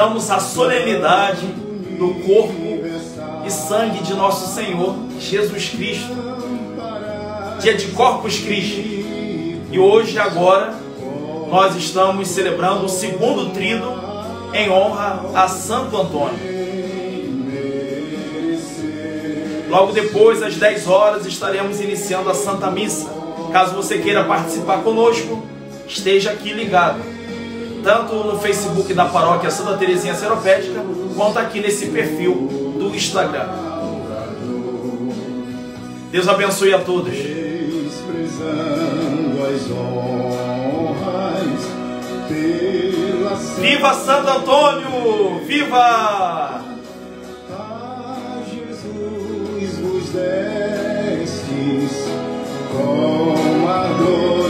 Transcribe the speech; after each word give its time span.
celebramos 0.00 0.30
a 0.30 0.40
solenidade 0.40 1.46
do 1.98 2.14
corpo 2.26 3.44
e 3.44 3.50
sangue 3.50 4.02
de 4.02 4.14
nosso 4.14 4.54
Senhor 4.54 4.96
Jesus 5.18 5.68
Cristo. 5.68 6.16
Dia 7.60 7.74
de 7.74 7.88
Corpus 7.88 8.38
Christi. 8.38 9.60
E 9.70 9.78
hoje, 9.78 10.18
agora, 10.18 10.74
nós 11.50 11.76
estamos 11.76 12.28
celebrando 12.28 12.86
o 12.86 12.88
segundo 12.88 13.52
trido 13.52 13.92
em 14.54 14.70
honra 14.70 15.20
a 15.34 15.46
Santo 15.48 15.94
Antônio. 15.98 16.38
Logo 19.68 19.92
depois, 19.92 20.42
às 20.42 20.56
10 20.56 20.88
horas, 20.88 21.26
estaremos 21.26 21.78
iniciando 21.78 22.30
a 22.30 22.34
Santa 22.34 22.70
Missa. 22.70 23.10
Caso 23.52 23.74
você 23.74 23.98
queira 23.98 24.24
participar 24.24 24.82
conosco, 24.82 25.46
esteja 25.86 26.30
aqui 26.30 26.54
ligado. 26.54 27.19
Tanto 27.82 28.14
no 28.14 28.38
Facebook 28.38 28.92
da 28.92 29.06
Paróquia 29.06 29.50
Santa 29.50 29.76
Teresinha 29.76 30.14
Seropédica, 30.14 30.80
quanto 31.16 31.38
aqui 31.38 31.60
nesse 31.60 31.86
perfil 31.86 32.74
do 32.78 32.94
Instagram. 32.94 33.48
Deus 36.10 36.28
abençoe 36.28 36.74
a 36.74 36.80
todos. 36.80 37.14
Viva 43.60 43.94
Santo 43.94 44.28
Antônio! 44.28 45.40
Viva! 45.46 46.64
A 47.50 48.38
Jesus 48.48 49.78
vos 49.78 50.08
destes 50.10 51.30
com 52.72 53.68
ardor 53.68 54.49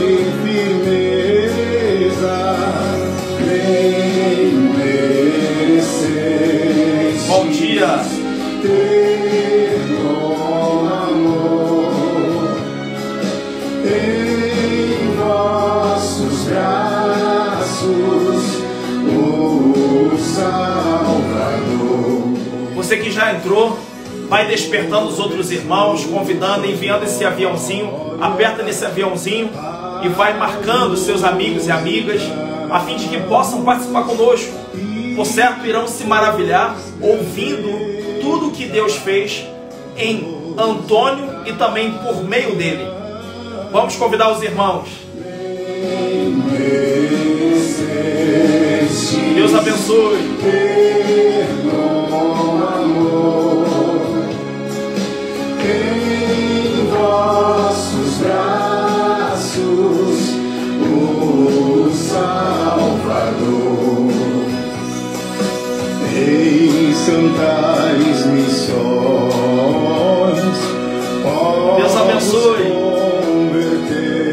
Você 22.91 22.97
que 22.97 23.09
já 23.09 23.33
entrou, 23.33 23.79
vai 24.27 24.47
despertando 24.47 25.07
os 25.07 25.17
outros 25.17 25.49
irmãos, 25.49 26.03
convidando, 26.03 26.67
enviando 26.67 27.03
esse 27.03 27.23
aviãozinho, 27.23 28.17
aperta 28.19 28.63
nesse 28.63 28.85
aviãozinho 28.85 29.49
e 30.03 30.09
vai 30.09 30.37
marcando 30.37 30.97
seus 30.97 31.23
amigos 31.23 31.67
e 31.67 31.71
amigas, 31.71 32.21
a 32.69 32.81
fim 32.81 32.97
de 32.97 33.07
que 33.07 33.17
possam 33.21 33.63
participar 33.63 34.03
conosco. 34.03 34.51
Por 35.15 35.25
certo, 35.25 35.65
irão 35.65 35.87
se 35.87 36.03
maravilhar 36.03 36.75
ouvindo 36.99 38.19
tudo 38.19 38.51
que 38.51 38.65
Deus 38.65 38.97
fez 38.97 39.45
em 39.95 40.53
Antônio 40.57 41.43
e 41.45 41.53
também 41.53 41.93
por 41.93 42.21
meio 42.25 42.57
dele. 42.57 42.85
Vamos 43.71 43.95
convidar 43.95 44.33
os 44.33 44.43
irmãos. 44.43 44.89
Deus 49.33 49.55
abençoe. 49.55 50.81
Missões, 70.31 70.57
Deus 71.77 71.95
abençoe. 71.95 72.71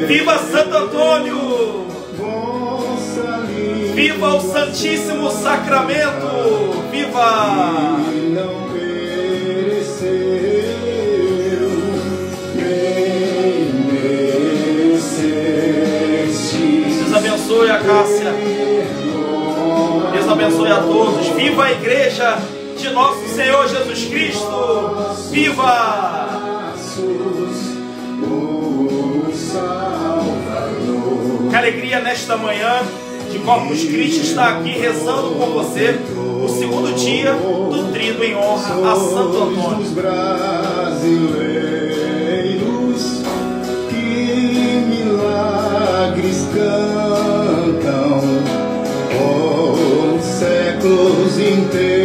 Viva 0.07 0.39
Santo 0.39 0.77
Antônio! 0.77 1.87
Viva 3.95 4.35
o 4.37 4.41
Santíssimo 4.41 5.31
Sacramento! 5.31 6.89
Viva! 6.91 7.99
Deus 16.97 17.15
abençoe 17.15 17.71
a 17.71 17.79
Cássia. 17.79 18.33
Deus 20.13 20.29
abençoe 20.29 20.71
a 20.71 20.77
todos. 20.77 21.27
Viva 21.29 21.65
a 21.65 21.73
igreja 21.73 22.39
nosso 22.99 23.29
Senhor 23.29 23.69
Jesus 23.69 24.07
Cristo. 24.07 25.31
Viva! 25.31 26.27
Que 31.49 31.57
alegria 31.57 32.01
nesta 32.01 32.37
manhã 32.37 32.83
de 33.31 33.39
Corpus 33.39 33.85
Christi 33.85 34.23
estar 34.23 34.59
aqui 34.59 34.71
rezando 34.71 35.37
com 35.37 35.47
você 35.53 35.97
o 36.43 36.49
segundo 36.49 36.93
dia 36.97 37.35
do 37.35 37.93
trido 37.93 38.25
em 38.25 38.35
honra 38.35 38.93
a 38.93 38.97
Santo 38.97 39.45
Antônio. 39.45 39.79
Os 39.79 39.91
brasileiros 39.91 41.23
que 43.89 44.83
milagres 44.89 46.49
cantam 46.53 48.19
séculos 50.21 51.39
inteiros 51.39 51.98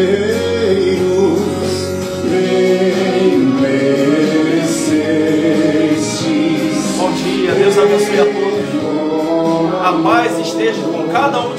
cada 11.24 11.40
um 11.40 11.53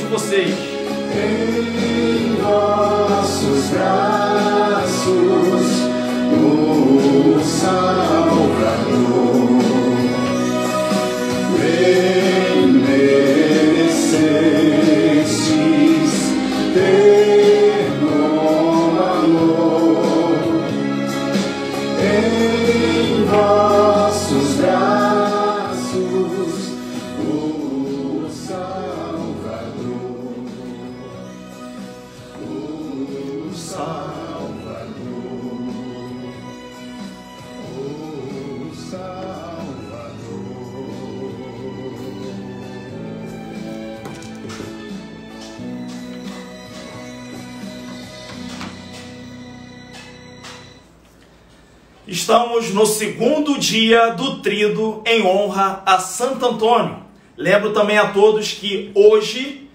dia 53.65 54.11
do 54.11 54.41
trido 54.41 55.03
em 55.07 55.25
honra 55.25 55.83
a 55.87 55.99
Santo 55.99 56.45
Antônio. 56.45 57.03
Lembro 57.37 57.73
também 57.73 57.97
a 57.97 58.13
todos 58.13 58.53
que 58.53 58.93
hoje 58.95 59.71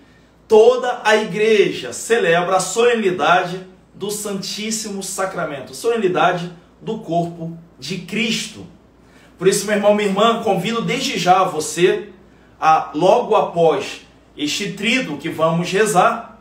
toda 0.48 1.02
a 1.04 1.16
igreja 1.16 1.92
celebra 1.92 2.58
a 2.58 2.60
solenidade 2.60 3.66
do 3.96 4.12
Santíssimo 4.12 5.02
Sacramento, 5.02 5.74
solenidade 5.74 6.52
do 6.80 7.00
corpo 7.00 7.58
de 7.80 7.98
Cristo. 8.00 8.66
Por 9.40 9.48
isso, 9.48 9.66
meu 9.66 9.76
irmão, 9.76 9.96
minha 9.96 10.08
irmã, 10.08 10.44
convido 10.44 10.84
desde 10.84 11.18
já 11.18 11.44
você 11.44 12.10
a 12.62 12.92
logo 12.94 13.36
após 13.36 14.02
este 14.38 14.74
trido 14.74 15.18
que 15.18 15.30
vamos 15.30 15.72
rezar 15.72 16.40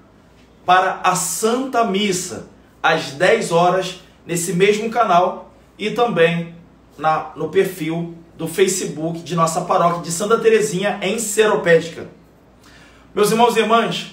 para 0.67 1.01
a 1.03 1.17
Santa 1.17 1.83
Missa 1.85 2.49
às 2.83 3.13
10 3.13 3.53
horas 3.53 4.01
nesse 4.27 4.53
mesmo 4.53 4.91
canal 4.91 5.51
e 5.79 5.91
também 5.91 6.58
na, 6.99 7.31
no 7.37 7.49
perfil 7.49 8.15
do 8.37 8.47
Facebook 8.47 9.21
de 9.21 9.35
nossa 9.35 9.63
paróquia 9.63 10.03
de 10.03 10.11
Santa 10.11 10.39
Terezinha 10.39 10.99
em 11.01 11.19
Seropédica. 11.19 12.09
Meus 13.15 13.31
irmãos 13.31 13.57
e 13.57 13.61
irmãs, 13.61 14.13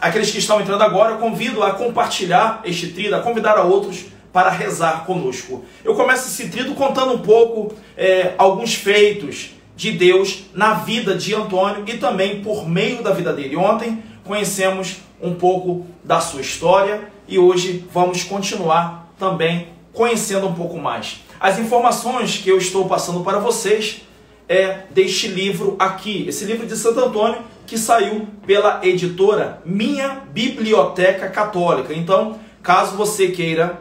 aqueles 0.00 0.30
que 0.30 0.38
estão 0.38 0.60
entrando 0.60 0.82
agora, 0.82 1.12
eu 1.12 1.18
convido 1.18 1.62
a 1.62 1.72
compartilhar 1.72 2.60
este 2.64 2.88
trido, 2.88 3.14
a 3.14 3.20
convidar 3.20 3.58
a 3.58 3.62
outros 3.62 4.06
para 4.32 4.50
rezar 4.50 5.04
conosco. 5.04 5.64
Eu 5.84 5.94
começo 5.94 6.28
esse 6.28 6.48
trido 6.48 6.74
contando 6.74 7.12
um 7.12 7.18
pouco 7.18 7.74
é, 7.96 8.34
alguns 8.36 8.74
feitos 8.74 9.50
de 9.76 9.92
Deus 9.92 10.44
na 10.54 10.74
vida 10.74 11.14
de 11.14 11.34
Antônio 11.34 11.84
e 11.86 11.98
também 11.98 12.42
por 12.42 12.68
meio 12.68 13.02
da 13.02 13.12
vida 13.12 13.32
dele. 13.32 13.56
Ontem 13.56 14.02
conhecemos 14.24 14.96
um 15.22 15.34
pouco 15.34 15.86
da 16.02 16.20
sua 16.20 16.40
história 16.40 17.08
e 17.28 17.38
hoje 17.38 17.84
vamos 17.92 18.24
continuar 18.24 19.12
também 19.18 19.68
conhecendo 19.92 20.46
um 20.46 20.54
pouco 20.54 20.78
mais. 20.78 21.20
As 21.38 21.58
informações 21.58 22.38
que 22.38 22.48
eu 22.48 22.58
estou 22.58 22.88
passando 22.88 23.20
para 23.20 23.38
vocês 23.38 24.02
é 24.48 24.84
deste 24.90 25.28
livro 25.28 25.76
aqui, 25.78 26.24
esse 26.28 26.44
livro 26.44 26.66
de 26.66 26.76
Santo 26.76 27.00
Antônio 27.00 27.42
que 27.66 27.76
saiu 27.76 28.28
pela 28.46 28.80
editora 28.84 29.60
Minha 29.64 30.22
Biblioteca 30.32 31.28
Católica. 31.28 31.92
Então, 31.92 32.38
caso 32.62 32.96
você 32.96 33.28
queira 33.28 33.80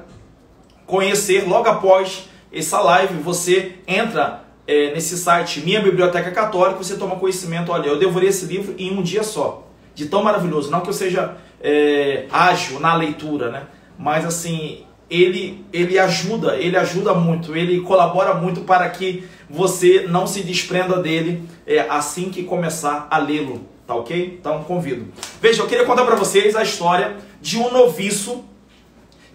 conhecer 0.86 1.48
logo 1.48 1.70
após 1.70 2.28
essa 2.52 2.82
live, 2.82 3.16
você 3.22 3.76
entra 3.88 4.44
é, 4.68 4.94
nesse 4.94 5.18
site 5.18 5.62
Minha 5.62 5.82
Biblioteca 5.82 6.32
Católica, 6.32 6.84
você 6.84 6.98
toma 6.98 7.18
conhecimento, 7.18 7.72
olha, 7.72 7.88
eu 7.88 8.00
devorei 8.00 8.30
esse 8.30 8.46
livro 8.46 8.74
em 8.78 8.92
um 8.92 9.04
dia 9.04 9.24
só, 9.24 9.68
de 9.94 10.08
tão 10.08 10.24
maravilhoso. 10.24 10.72
Não 10.72 10.82
que 10.82 10.90
eu 10.90 10.94
seja 10.94 11.38
é, 11.62 12.26
ágil 12.32 12.80
na 12.80 12.96
leitura, 12.96 13.52
né? 13.52 13.68
Mas 13.98 14.26
assim, 14.26 14.84
ele, 15.10 15.66
ele 15.72 16.00
ajuda, 16.00 16.56
ele 16.58 16.78
ajuda 16.78 17.14
muito, 17.14 17.56
ele 17.56 17.82
colabora 17.82 18.34
muito 18.34 18.62
para 18.62 18.90
que 18.90 19.28
você 19.50 20.06
não 20.10 20.26
se 20.26 20.42
desprenda 20.42 21.02
dele 21.02 21.44
é, 21.66 21.82
assim 21.90 22.30
que 22.30 22.44
começar 22.44 23.08
a 23.10 23.18
lê-lo, 23.18 23.68
tá 23.86 23.94
ok? 23.96 24.38
Então 24.40 24.64
convido. 24.64 25.08
Veja, 25.42 25.62
eu 25.62 25.68
queria 25.68 25.86
contar 25.86 26.06
para 26.06 26.16
vocês 26.16 26.56
a 26.56 26.64
história 26.64 27.18
de 27.42 27.58
um 27.58 27.72
noviço 27.72 28.44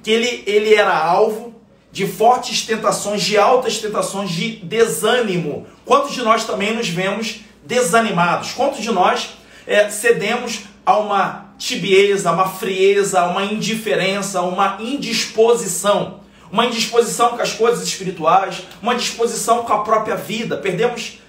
que 0.03 0.11
ele, 0.11 0.43
ele 0.47 0.75
era 0.75 0.97
alvo 0.97 1.55
de 1.93 2.07
fortes 2.07 2.67
tentações, 2.67 3.23
de 3.23 3.37
altas 3.37 3.79
tentações, 3.79 4.31
de 4.31 4.57
desânimo. 4.57 5.67
Quantos 5.85 6.13
de 6.13 6.23
nós 6.23 6.45
também 6.45 6.75
nos 6.75 6.89
vemos 6.89 7.41
desanimados? 7.65 8.53
Quantos 8.53 8.81
de 8.81 8.91
nós 8.91 9.31
é, 9.67 9.89
cedemos 9.91 10.63
a 10.85 10.99
uma 10.99 11.50
tibieza, 11.61 12.33
uma 12.33 12.49
frieza, 12.49 13.23
uma 13.27 13.45
indiferença, 13.45 14.41
uma 14.41 14.79
indisposição? 14.81 16.21
Uma 16.51 16.67
indisposição 16.67 17.37
com 17.37 17.43
as 17.43 17.53
coisas 17.53 17.87
espirituais, 17.87 18.63
uma 18.83 18.97
disposição 18.97 19.63
com 19.63 19.73
a 19.73 19.85
própria 19.85 20.17
vida. 20.17 20.57
Perdemos, 20.57 21.21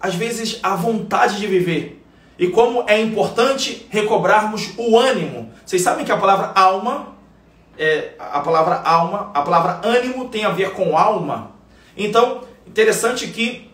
às 0.00 0.14
vezes, 0.14 0.60
a 0.62 0.76
vontade 0.76 1.40
de 1.40 1.46
viver. 1.46 2.04
E 2.38 2.48
como 2.48 2.84
é 2.86 3.00
importante 3.00 3.86
recobrarmos 3.90 4.70
o 4.76 4.96
ânimo. 4.96 5.52
Vocês 5.66 5.82
sabem 5.82 6.04
que 6.04 6.12
a 6.12 6.16
palavra 6.16 6.52
alma 6.54 7.18
é, 7.78 8.12
a 8.18 8.40
palavra 8.40 8.74
alma, 8.82 9.30
a 9.32 9.40
palavra 9.40 9.80
ânimo 9.82 10.28
tem 10.28 10.44
a 10.44 10.50
ver 10.50 10.72
com 10.72 10.98
alma. 10.98 11.52
Então, 11.96 12.42
interessante 12.66 13.26
que 13.28 13.70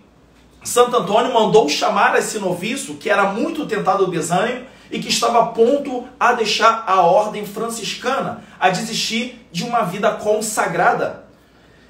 Santo 0.62 0.96
Antônio 0.96 1.34
mandou 1.34 1.68
chamar 1.68 2.16
esse 2.16 2.38
noviço, 2.38 2.94
que 2.94 3.10
era 3.10 3.32
muito 3.32 3.66
tentado 3.66 4.04
ao 4.04 4.10
desânimo 4.10 4.64
e 4.90 4.98
que 4.98 5.08
estava 5.08 5.46
ponto 5.46 6.06
a 6.18 6.32
deixar 6.32 6.84
a 6.86 7.00
ordem 7.00 7.44
franciscana, 7.44 8.44
a 8.58 8.70
desistir 8.70 9.46
de 9.50 9.64
uma 9.64 9.82
vida 9.82 10.10
consagrada. 10.12 11.24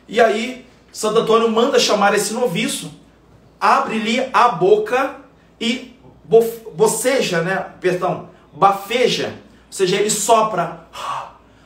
E 0.09 0.21
aí, 0.21 0.67
Santo 0.93 1.21
Antônio 1.21 1.51
manda 1.51 1.79
chamar 1.79 2.15
esse 2.15 2.33
noviço, 2.33 2.93
abre-lhe 3.61 4.29
a 4.33 4.49
boca 4.49 5.17
e 5.61 5.95
boceja, 6.75 7.43
né? 7.43 7.67
Perdão, 7.81 8.31
bafeja, 8.53 9.35
ou 9.67 9.73
seja, 9.73 9.97
ele 9.97 10.11
sopra 10.11 10.87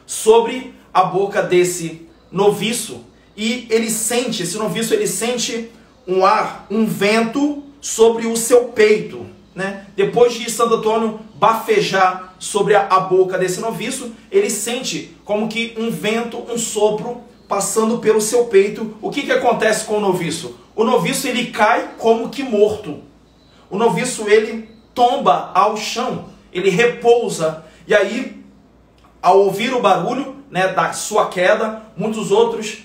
sobre 0.06 0.75
a 0.93 1.05
boca 1.05 1.43
desse 1.43 2.09
noviço 2.31 3.05
e 3.37 3.67
ele 3.71 3.91
sente, 3.91 4.43
esse 4.43 4.59
noviço 4.59 4.93
ele 4.93 5.06
sente 5.06 5.71
um 6.06 6.25
ar, 6.25 6.67
um 6.71 6.85
vento 6.85 7.62
sobre 7.81 8.26
o 8.26 8.37
seu 8.37 8.65
peito, 8.69 9.26
né? 9.55 9.87
Depois 9.97 10.35
de 10.35 10.50
Santo 10.50 10.75
Antônio 10.75 11.20
bafejar 11.35 12.35
sobre 12.38 12.75
a, 12.75 13.00
boca 13.00 13.37
desse 13.37 13.61
noviço, 13.61 14.12
ele 14.31 14.49
sente 14.49 15.17
como 15.25 15.49
que 15.49 15.75
um 15.76 15.91
vento, 15.91 16.38
um 16.50 16.56
sopro 16.56 17.23
passando 17.49 17.99
pelo 17.99 18.20
seu 18.20 18.44
peito. 18.47 18.97
O 19.02 19.11
que 19.11 19.23
que 19.23 19.32
acontece 19.32 19.85
com 19.85 19.99
o 19.99 20.00
noviço? 20.00 20.58
O 20.75 20.85
noviço 20.85 21.26
ele 21.26 21.47
cai 21.47 21.94
como 21.99 22.29
que 22.29 22.43
morto. 22.43 23.02
O 23.69 23.76
noviço 23.76 24.29
ele 24.29 24.69
tomba 24.94 25.50
ao 25.55 25.76
chão, 25.76 26.26
ele 26.52 26.70
repousa 26.70 27.64
e 27.87 27.94
aí 27.94 28.44
ao 29.23 29.41
ouvir 29.41 29.73
o 29.73 29.81
barulho 29.81 30.37
né, 30.50 30.69
da 30.69 30.93
sua 30.93 31.29
queda, 31.29 31.82
muitos 31.97 32.31
outros 32.31 32.85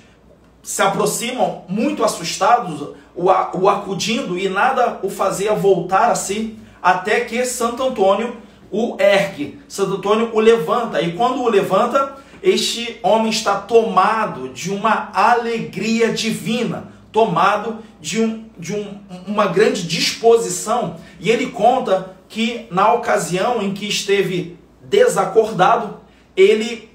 se 0.66 0.82
aproximam 0.82 1.62
muito 1.70 2.04
assustados, 2.04 2.82
o, 3.16 3.26
o 3.26 3.70
acudindo 3.70 4.36
e 4.36 4.50
nada 4.50 5.00
o 5.04 5.10
fazia 5.12 5.54
voltar 5.54 6.10
a 6.10 6.16
si, 6.16 6.58
até 6.82 7.20
que 7.20 7.46
Santo 7.46 7.84
Antônio 7.84 8.36
o 8.72 8.98
ergue, 9.00 9.60
Santo 9.68 9.98
Antônio 9.98 10.32
o 10.34 10.40
levanta, 10.40 11.00
e 11.00 11.14
quando 11.14 11.44
o 11.44 11.48
levanta, 11.48 12.16
este 12.42 13.00
homem 13.04 13.30
está 13.30 13.56
tomado 13.60 14.50
de 14.50 14.72
uma 14.72 15.12
alegria 15.14 16.12
divina, 16.12 16.92
tomado 17.12 17.78
de, 18.02 18.20
um, 18.20 18.46
de 18.58 18.74
um, 18.74 19.00
uma 19.28 19.46
grande 19.46 19.84
disposição, 19.84 20.96
e 21.20 21.30
ele 21.30 21.52
conta 21.52 22.16
que 22.28 22.66
na 22.72 22.92
ocasião 22.92 23.62
em 23.62 23.72
que 23.72 23.88
esteve 23.88 24.58
desacordado, 24.82 25.98
ele 26.36 26.90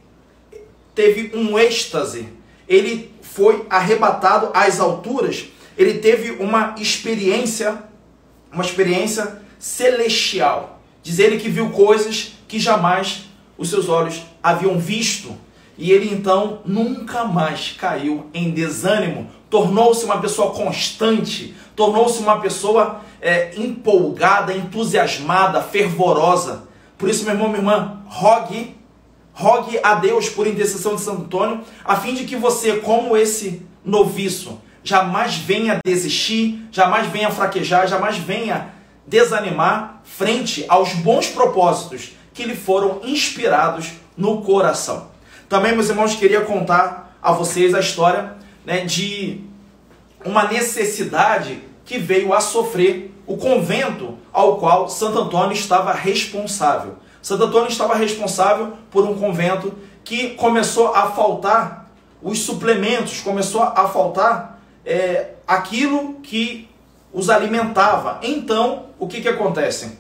teve 0.93 1.31
um 1.39 1.57
êxtase, 1.57 2.40
ele 2.71 3.13
foi 3.21 3.67
arrebatado 3.69 4.51
às 4.55 4.79
alturas, 4.79 5.47
ele 5.77 5.95
teve 5.95 6.31
uma 6.43 6.77
experiência, 6.79 7.83
uma 8.53 8.63
experiência 8.63 9.43
celestial. 9.59 10.81
Diz 11.03 11.19
ele 11.19 11.39
que 11.39 11.49
viu 11.49 11.71
coisas 11.71 12.35
que 12.47 12.61
jamais 12.61 13.25
os 13.59 13.69
seus 13.69 13.89
olhos 13.89 14.23
haviam 14.41 14.79
visto. 14.79 15.37
E 15.77 15.91
ele 15.91 16.15
então 16.15 16.61
nunca 16.65 17.25
mais 17.25 17.73
caiu 17.73 18.27
em 18.33 18.51
desânimo, 18.51 19.29
tornou-se 19.49 20.05
uma 20.05 20.21
pessoa 20.21 20.53
constante, 20.53 21.55
tornou-se 21.75 22.23
uma 22.23 22.39
pessoa 22.41 23.01
é, 23.21 23.53
empolgada, 23.57 24.55
entusiasmada, 24.55 25.63
fervorosa. 25.63 26.69
Por 26.99 27.09
isso, 27.09 27.25
meu 27.25 27.33
irmão, 27.33 27.49
minha 27.49 27.61
irmã, 27.61 28.03
rogue 28.07 28.77
Rogue 29.41 29.81
a 29.83 29.95
Deus 29.95 30.29
por 30.29 30.47
intercessão 30.47 30.97
de 30.97 31.01
Santo 31.01 31.23
Antônio, 31.23 31.63
a 31.83 31.97
fim 31.97 32.13
de 32.13 32.25
que 32.25 32.37
você, 32.37 32.77
como 32.77 33.17
esse 33.17 33.63
noviço, 33.83 34.61
jamais 34.85 35.37
venha 35.37 35.81
desistir, 35.83 36.69
jamais 36.71 37.07
venha 37.07 37.31
fraquejar, 37.31 37.89
jamais 37.89 38.19
venha 38.19 38.69
desanimar 39.07 40.03
frente 40.05 40.67
aos 40.69 40.93
bons 40.93 41.29
propósitos 41.29 42.13
que 42.35 42.45
lhe 42.45 42.55
foram 42.55 43.01
inspirados 43.03 43.93
no 44.15 44.43
coração. 44.43 45.09
Também, 45.49 45.73
meus 45.73 45.89
irmãos, 45.89 46.15
queria 46.15 46.43
contar 46.43 47.17
a 47.23 47.33
vocês 47.33 47.75
a 47.75 47.81
história 47.81 48.35
né, 48.63 48.85
de 48.85 49.41
uma 50.23 50.45
necessidade 50.49 51.63
que 51.87 51.97
veio 51.97 52.35
a 52.35 52.41
sofrer 52.43 53.11
o 53.27 53.39
convento 53.39 54.19
ao 54.31 54.59
qual 54.59 54.87
Santo 54.91 55.19
Antônio 55.19 55.55
estava 55.55 55.95
responsável. 55.95 56.97
Santo 57.23 57.45
Antônio 57.45 57.69
estava 57.69 57.95
responsável 57.95 58.73
por 58.91 59.05
um 59.05 59.19
convento 59.19 59.75
que 60.05 60.31
começou 60.31 60.95
a 60.95 61.11
faltar 61.11 61.91
os 62.23 62.41
suplementos, 62.41 63.21
começou 63.21 63.63
a 63.63 63.89
faltar 63.89 64.61
é, 64.85 65.31
aquilo 65.47 66.15
que 66.23 66.69
os 67.13 67.29
alimentava. 67.29 68.19
Então, 68.23 68.87
o 68.99 69.07
que, 69.07 69.21
que 69.21 69.29
acontece? 69.29 69.99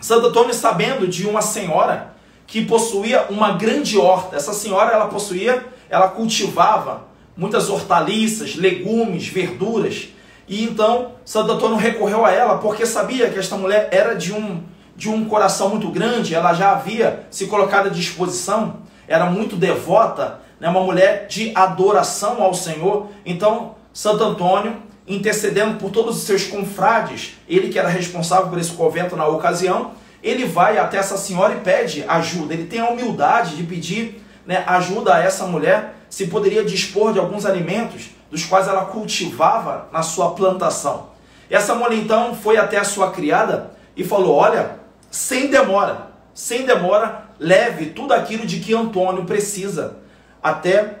Santo 0.00 0.26
Antônio, 0.28 0.54
sabendo 0.54 1.08
de 1.08 1.26
uma 1.26 1.42
senhora 1.42 2.14
que 2.46 2.64
possuía 2.64 3.26
uma 3.28 3.52
grande 3.52 3.98
horta, 3.98 4.36
essa 4.36 4.52
senhora 4.52 4.92
ela 4.92 5.06
possuía, 5.06 5.66
ela 5.88 6.08
cultivava 6.08 7.04
muitas 7.36 7.68
hortaliças, 7.68 8.54
legumes, 8.54 9.26
verduras, 9.26 10.08
e 10.48 10.62
então 10.64 11.12
Santo 11.24 11.52
Antônio 11.52 11.76
recorreu 11.76 12.24
a 12.24 12.30
ela 12.30 12.58
porque 12.58 12.86
sabia 12.86 13.28
que 13.30 13.38
esta 13.38 13.56
mulher 13.56 13.88
era 13.90 14.14
de 14.14 14.32
um 14.32 14.62
de 14.96 15.10
um 15.10 15.26
coração 15.26 15.68
muito 15.68 15.88
grande, 15.88 16.34
ela 16.34 16.54
já 16.54 16.72
havia 16.72 17.26
se 17.30 17.46
colocado 17.46 17.86
à 17.86 17.90
disposição, 17.90 18.78
era 19.06 19.26
muito 19.26 19.54
devota, 19.54 20.40
né, 20.58 20.68
uma 20.68 20.80
mulher 20.80 21.26
de 21.28 21.52
adoração 21.54 22.42
ao 22.42 22.54
Senhor. 22.54 23.08
Então, 23.24 23.74
Santo 23.92 24.24
Antônio, 24.24 24.76
intercedendo 25.06 25.78
por 25.78 25.90
todos 25.90 26.16
os 26.16 26.22
seus 26.24 26.44
confrades, 26.44 27.34
ele 27.48 27.68
que 27.68 27.78
era 27.78 27.88
responsável 27.88 28.48
por 28.48 28.58
esse 28.58 28.72
convento 28.72 29.14
na 29.14 29.26
ocasião, 29.26 29.92
ele 30.22 30.44
vai 30.44 30.78
até 30.78 30.96
essa 30.96 31.16
senhora 31.16 31.54
e 31.54 31.60
pede 31.60 32.04
ajuda. 32.08 32.54
Ele 32.54 32.66
tem 32.66 32.80
a 32.80 32.88
humildade 32.88 33.54
de 33.54 33.62
pedir 33.62 34.22
né, 34.44 34.64
ajuda 34.66 35.14
a 35.14 35.22
essa 35.22 35.46
mulher, 35.46 35.94
se 36.08 36.26
poderia 36.26 36.64
dispor 36.64 37.12
de 37.12 37.18
alguns 37.18 37.44
alimentos 37.44 38.10
dos 38.30 38.44
quais 38.44 38.66
ela 38.66 38.86
cultivava 38.86 39.88
na 39.92 40.02
sua 40.02 40.30
plantação. 40.30 41.10
Essa 41.50 41.74
mulher 41.74 41.98
então 41.98 42.34
foi 42.34 42.56
até 42.56 42.78
a 42.78 42.84
sua 42.84 43.10
criada 43.10 43.70
e 43.96 44.02
falou: 44.02 44.34
Olha, 44.34 44.78
sem 45.16 45.46
demora, 45.46 46.08
sem 46.34 46.66
demora, 46.66 47.22
leve 47.40 47.86
tudo 47.86 48.12
aquilo 48.12 48.46
de 48.46 48.60
que 48.60 48.74
Antônio 48.74 49.24
precisa, 49.24 49.96
até 50.42 50.98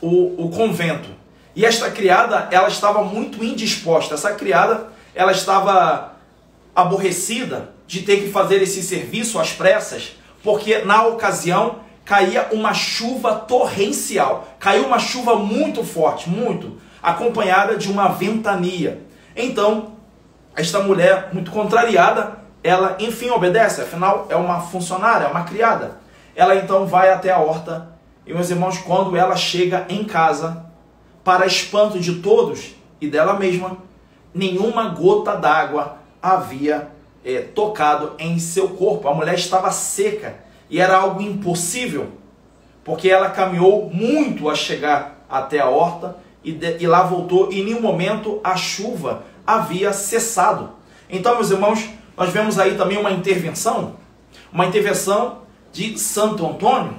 o, 0.00 0.46
o 0.46 0.50
convento. 0.50 1.10
E 1.54 1.66
esta 1.66 1.90
criada, 1.90 2.48
ela 2.50 2.68
estava 2.68 3.04
muito 3.04 3.44
indisposta. 3.44 4.14
Essa 4.14 4.32
criada, 4.32 4.88
ela 5.14 5.32
estava 5.32 6.14
aborrecida 6.74 7.74
de 7.86 8.02
ter 8.02 8.22
que 8.22 8.30
fazer 8.30 8.62
esse 8.62 8.82
serviço 8.82 9.38
às 9.38 9.52
pressas, 9.52 10.16
porque 10.42 10.78
na 10.78 11.06
ocasião 11.06 11.80
caía 12.06 12.48
uma 12.52 12.72
chuva 12.72 13.34
torrencial. 13.34 14.48
Caiu 14.58 14.86
uma 14.86 14.98
chuva 14.98 15.36
muito 15.36 15.84
forte, 15.84 16.30
muito, 16.30 16.80
acompanhada 17.02 17.76
de 17.76 17.90
uma 17.92 18.08
ventania. 18.08 19.02
Então, 19.36 19.92
esta 20.56 20.80
mulher, 20.80 21.28
muito 21.34 21.50
contrariada, 21.50 22.45
ela 22.66 22.96
enfim 22.98 23.30
obedece, 23.30 23.82
afinal 23.82 24.26
é 24.28 24.36
uma 24.36 24.60
funcionária, 24.60 25.26
é 25.26 25.28
uma 25.28 25.44
criada. 25.44 25.98
Ela 26.34 26.56
então 26.56 26.86
vai 26.86 27.12
até 27.12 27.30
a 27.30 27.38
horta, 27.38 27.88
e 28.26 28.34
meus 28.34 28.50
irmãos, 28.50 28.78
quando 28.78 29.16
ela 29.16 29.36
chega 29.36 29.86
em 29.88 30.04
casa, 30.04 30.66
para 31.22 31.46
espanto 31.46 31.98
de 31.98 32.16
todos 32.16 32.74
e 33.00 33.08
dela 33.08 33.34
mesma, 33.34 33.78
nenhuma 34.34 34.90
gota 34.90 35.34
d'água 35.34 35.98
havia 36.22 36.88
é, 37.24 37.40
tocado 37.40 38.12
em 38.18 38.38
seu 38.38 38.70
corpo. 38.70 39.08
A 39.08 39.14
mulher 39.14 39.34
estava 39.34 39.70
seca 39.70 40.36
e 40.68 40.80
era 40.80 40.96
algo 40.96 41.20
impossível, 41.20 42.08
porque 42.84 43.08
ela 43.08 43.30
caminhou 43.30 43.90
muito 43.92 44.48
a 44.48 44.54
chegar 44.54 45.24
até 45.28 45.58
a 45.58 45.68
horta 45.68 46.16
e, 46.44 46.52
de, 46.52 46.78
e 46.78 46.86
lá 46.86 47.02
voltou, 47.02 47.52
e 47.52 47.60
em 47.60 47.64
nenhum 47.64 47.80
momento 47.80 48.40
a 48.44 48.56
chuva 48.56 49.24
havia 49.46 49.92
cessado. 49.92 50.70
Então, 51.08 51.34
meus 51.34 51.50
irmãos, 51.50 51.88
nós 52.16 52.30
vemos 52.30 52.58
aí 52.58 52.76
também 52.76 52.98
uma 52.98 53.10
intervenção, 53.10 53.96
uma 54.52 54.66
intervenção 54.66 55.42
de 55.72 55.98
Santo 55.98 56.46
Antônio. 56.46 56.94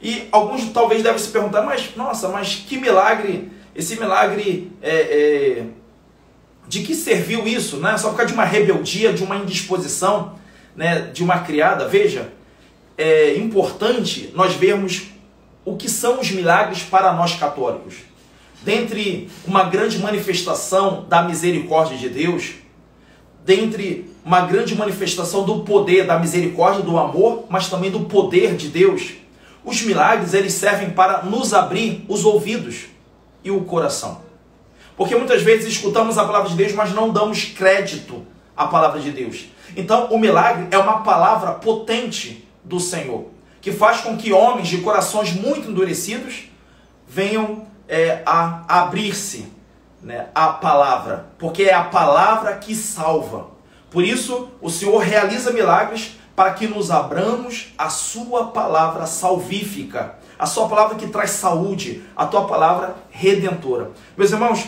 E 0.00 0.28
alguns 0.32 0.70
talvez 0.70 1.02
devem 1.02 1.18
se 1.18 1.28
perguntar, 1.28 1.62
mas 1.62 1.94
nossa, 1.96 2.28
mas 2.28 2.54
que 2.54 2.76
milagre, 2.76 3.50
esse 3.74 3.98
milagre 3.98 4.72
é, 4.80 4.94
é, 4.94 5.64
de 6.68 6.82
que 6.82 6.94
serviu 6.94 7.46
isso? 7.46 7.76
Né? 7.78 7.96
Só 7.98 8.10
por 8.10 8.16
causa 8.16 8.28
de 8.28 8.34
uma 8.34 8.44
rebeldia, 8.44 9.12
de 9.12 9.22
uma 9.22 9.36
indisposição 9.36 10.40
né, 10.76 11.10
de 11.12 11.22
uma 11.22 11.40
criada. 11.40 11.88
Veja, 11.88 12.32
é 12.96 13.36
importante 13.36 14.30
nós 14.34 14.54
vermos 14.54 15.08
o 15.64 15.76
que 15.76 15.88
são 15.88 16.20
os 16.20 16.30
milagres 16.30 16.82
para 16.82 17.12
nós 17.12 17.34
católicos. 17.34 17.96
Dentre 18.62 19.28
uma 19.46 19.64
grande 19.64 19.98
manifestação 19.98 21.04
da 21.08 21.22
misericórdia 21.22 21.96
de 21.96 22.08
Deus, 22.08 22.52
dentre 23.44 24.11
uma 24.24 24.42
grande 24.42 24.74
manifestação 24.74 25.44
do 25.44 25.60
poder, 25.60 26.06
da 26.06 26.18
misericórdia, 26.18 26.82
do 26.82 26.98
amor, 26.98 27.44
mas 27.48 27.68
também 27.68 27.90
do 27.90 28.00
poder 28.00 28.54
de 28.56 28.68
Deus, 28.68 29.14
os 29.64 29.82
milagres 29.82 30.34
eles 30.34 30.52
servem 30.54 30.90
para 30.90 31.22
nos 31.22 31.52
abrir 31.52 32.04
os 32.08 32.24
ouvidos 32.24 32.86
e 33.44 33.50
o 33.50 33.62
coração. 33.62 34.20
Porque 34.96 35.16
muitas 35.16 35.42
vezes 35.42 35.66
escutamos 35.66 36.18
a 36.18 36.24
palavra 36.24 36.48
de 36.48 36.56
Deus, 36.56 36.72
mas 36.72 36.92
não 36.92 37.10
damos 37.10 37.44
crédito 37.44 38.24
à 38.56 38.66
palavra 38.66 39.00
de 39.00 39.10
Deus. 39.10 39.46
Então, 39.76 40.06
o 40.06 40.18
milagre 40.18 40.68
é 40.70 40.78
uma 40.78 41.02
palavra 41.02 41.52
potente 41.52 42.46
do 42.62 42.78
Senhor, 42.78 43.26
que 43.60 43.72
faz 43.72 44.00
com 44.00 44.16
que 44.16 44.32
homens 44.32 44.68
de 44.68 44.78
corações 44.78 45.32
muito 45.32 45.70
endurecidos 45.70 46.50
venham 47.08 47.66
é, 47.88 48.22
a 48.24 48.62
abrir-se 48.68 49.46
né, 50.02 50.28
à 50.34 50.48
palavra, 50.48 51.26
porque 51.38 51.64
é 51.64 51.74
a 51.74 51.84
palavra 51.84 52.54
que 52.56 52.74
salva. 52.74 53.51
Por 53.92 54.02
isso, 54.02 54.48
o 54.60 54.70
Senhor 54.70 54.98
realiza 54.98 55.52
milagres 55.52 56.16
para 56.34 56.52
que 56.54 56.66
nos 56.66 56.90
abramos 56.90 57.68
a 57.76 57.90
sua 57.90 58.46
palavra 58.46 59.06
salvífica, 59.06 60.14
a 60.38 60.46
sua 60.46 60.66
palavra 60.66 60.96
que 60.96 61.06
traz 61.08 61.30
saúde, 61.30 62.02
a 62.16 62.26
tua 62.26 62.46
palavra 62.46 62.96
redentora. 63.10 63.90
Meus 64.16 64.32
irmãos, 64.32 64.66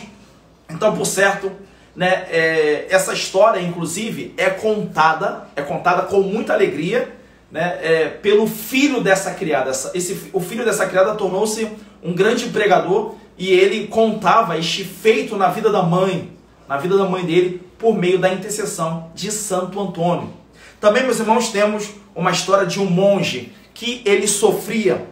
então, 0.69 0.95
por 0.95 1.05
certo, 1.05 1.51
né, 1.95 2.27
é, 2.29 2.87
essa 2.89 3.13
história, 3.13 3.59
inclusive, 3.59 4.33
é 4.37 4.49
contada, 4.49 5.47
é 5.55 5.61
contada 5.61 6.03
com 6.03 6.21
muita 6.21 6.53
alegria, 6.53 7.15
né, 7.51 7.79
é, 7.81 8.07
pelo 8.09 8.45
filho 8.45 9.01
dessa 9.01 9.31
criada. 9.33 9.71
Essa, 9.71 9.91
esse, 9.95 10.29
o 10.33 10.39
filho 10.39 10.63
dessa 10.63 10.85
criada 10.85 11.15
tornou-se 11.15 11.67
um 12.03 12.13
grande 12.13 12.49
pregador 12.49 13.15
e 13.37 13.49
ele 13.51 13.87
contava 13.87 14.57
este 14.57 14.83
feito 14.83 15.35
na 15.35 15.47
vida 15.47 15.71
da 15.71 15.81
mãe, 15.81 16.31
na 16.67 16.77
vida 16.77 16.97
da 16.97 17.05
mãe 17.05 17.25
dele, 17.25 17.64
por 17.77 17.95
meio 17.95 18.19
da 18.19 18.31
intercessão 18.31 19.11
de 19.13 19.31
Santo 19.31 19.79
Antônio. 19.79 20.33
Também, 20.79 21.03
meus 21.03 21.19
irmãos, 21.19 21.49
temos 21.49 21.91
uma 22.15 22.31
história 22.31 22.65
de 22.65 22.79
um 22.79 22.85
monge 22.85 23.53
que 23.73 24.01
ele 24.05 24.27
sofria, 24.27 25.07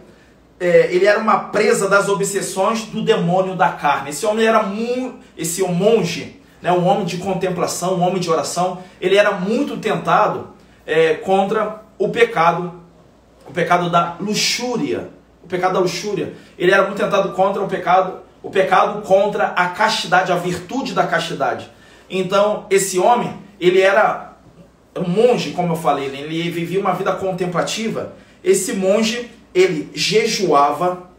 é, 0.58 0.88
ele 0.92 1.04
era 1.04 1.18
uma 1.18 1.38
presa 1.50 1.88
das 1.88 2.08
obsessões 2.08 2.84
do 2.84 3.02
demônio 3.02 3.54
da 3.54 3.68
carne. 3.70 4.10
Esse 4.10 4.24
homem 4.24 4.46
era 4.46 4.62
muito, 4.62 5.18
esse 5.36 5.62
monge, 5.62 6.40
né, 6.62 6.72
um 6.72 6.86
homem 6.86 7.04
de 7.04 7.18
contemplação, 7.18 7.96
um 7.96 8.02
homem 8.02 8.20
de 8.20 8.30
oração, 8.30 8.82
ele 9.00 9.16
era 9.16 9.32
muito 9.32 9.76
tentado 9.76 10.48
é, 10.86 11.14
contra 11.14 11.82
o 11.98 12.08
pecado, 12.08 12.72
o 13.46 13.52
pecado 13.52 13.90
da 13.90 14.16
luxúria, 14.18 15.10
o 15.42 15.46
pecado 15.46 15.74
da 15.74 15.80
luxúria. 15.80 16.32
Ele 16.58 16.72
era 16.72 16.84
muito 16.84 16.96
tentado 16.96 17.32
contra 17.32 17.62
o 17.62 17.68
pecado, 17.68 18.20
o 18.42 18.48
pecado 18.48 19.02
contra 19.02 19.48
a 19.48 19.68
castidade, 19.68 20.32
a 20.32 20.36
virtude 20.36 20.94
da 20.94 21.06
castidade. 21.06 21.70
Então, 22.18 22.66
esse 22.70 22.98
homem, 22.98 23.34
ele 23.60 23.80
era 23.80 24.36
um 24.96 25.08
monge, 25.08 25.50
como 25.50 25.72
eu 25.72 25.76
falei, 25.76 26.08
né? 26.08 26.20
ele 26.20 26.48
vivia 26.50 26.80
uma 26.80 26.94
vida 26.94 27.12
contemplativa. 27.12 28.14
Esse 28.42 28.72
monge, 28.72 29.30
ele 29.52 29.90
jejuava. 29.94 31.10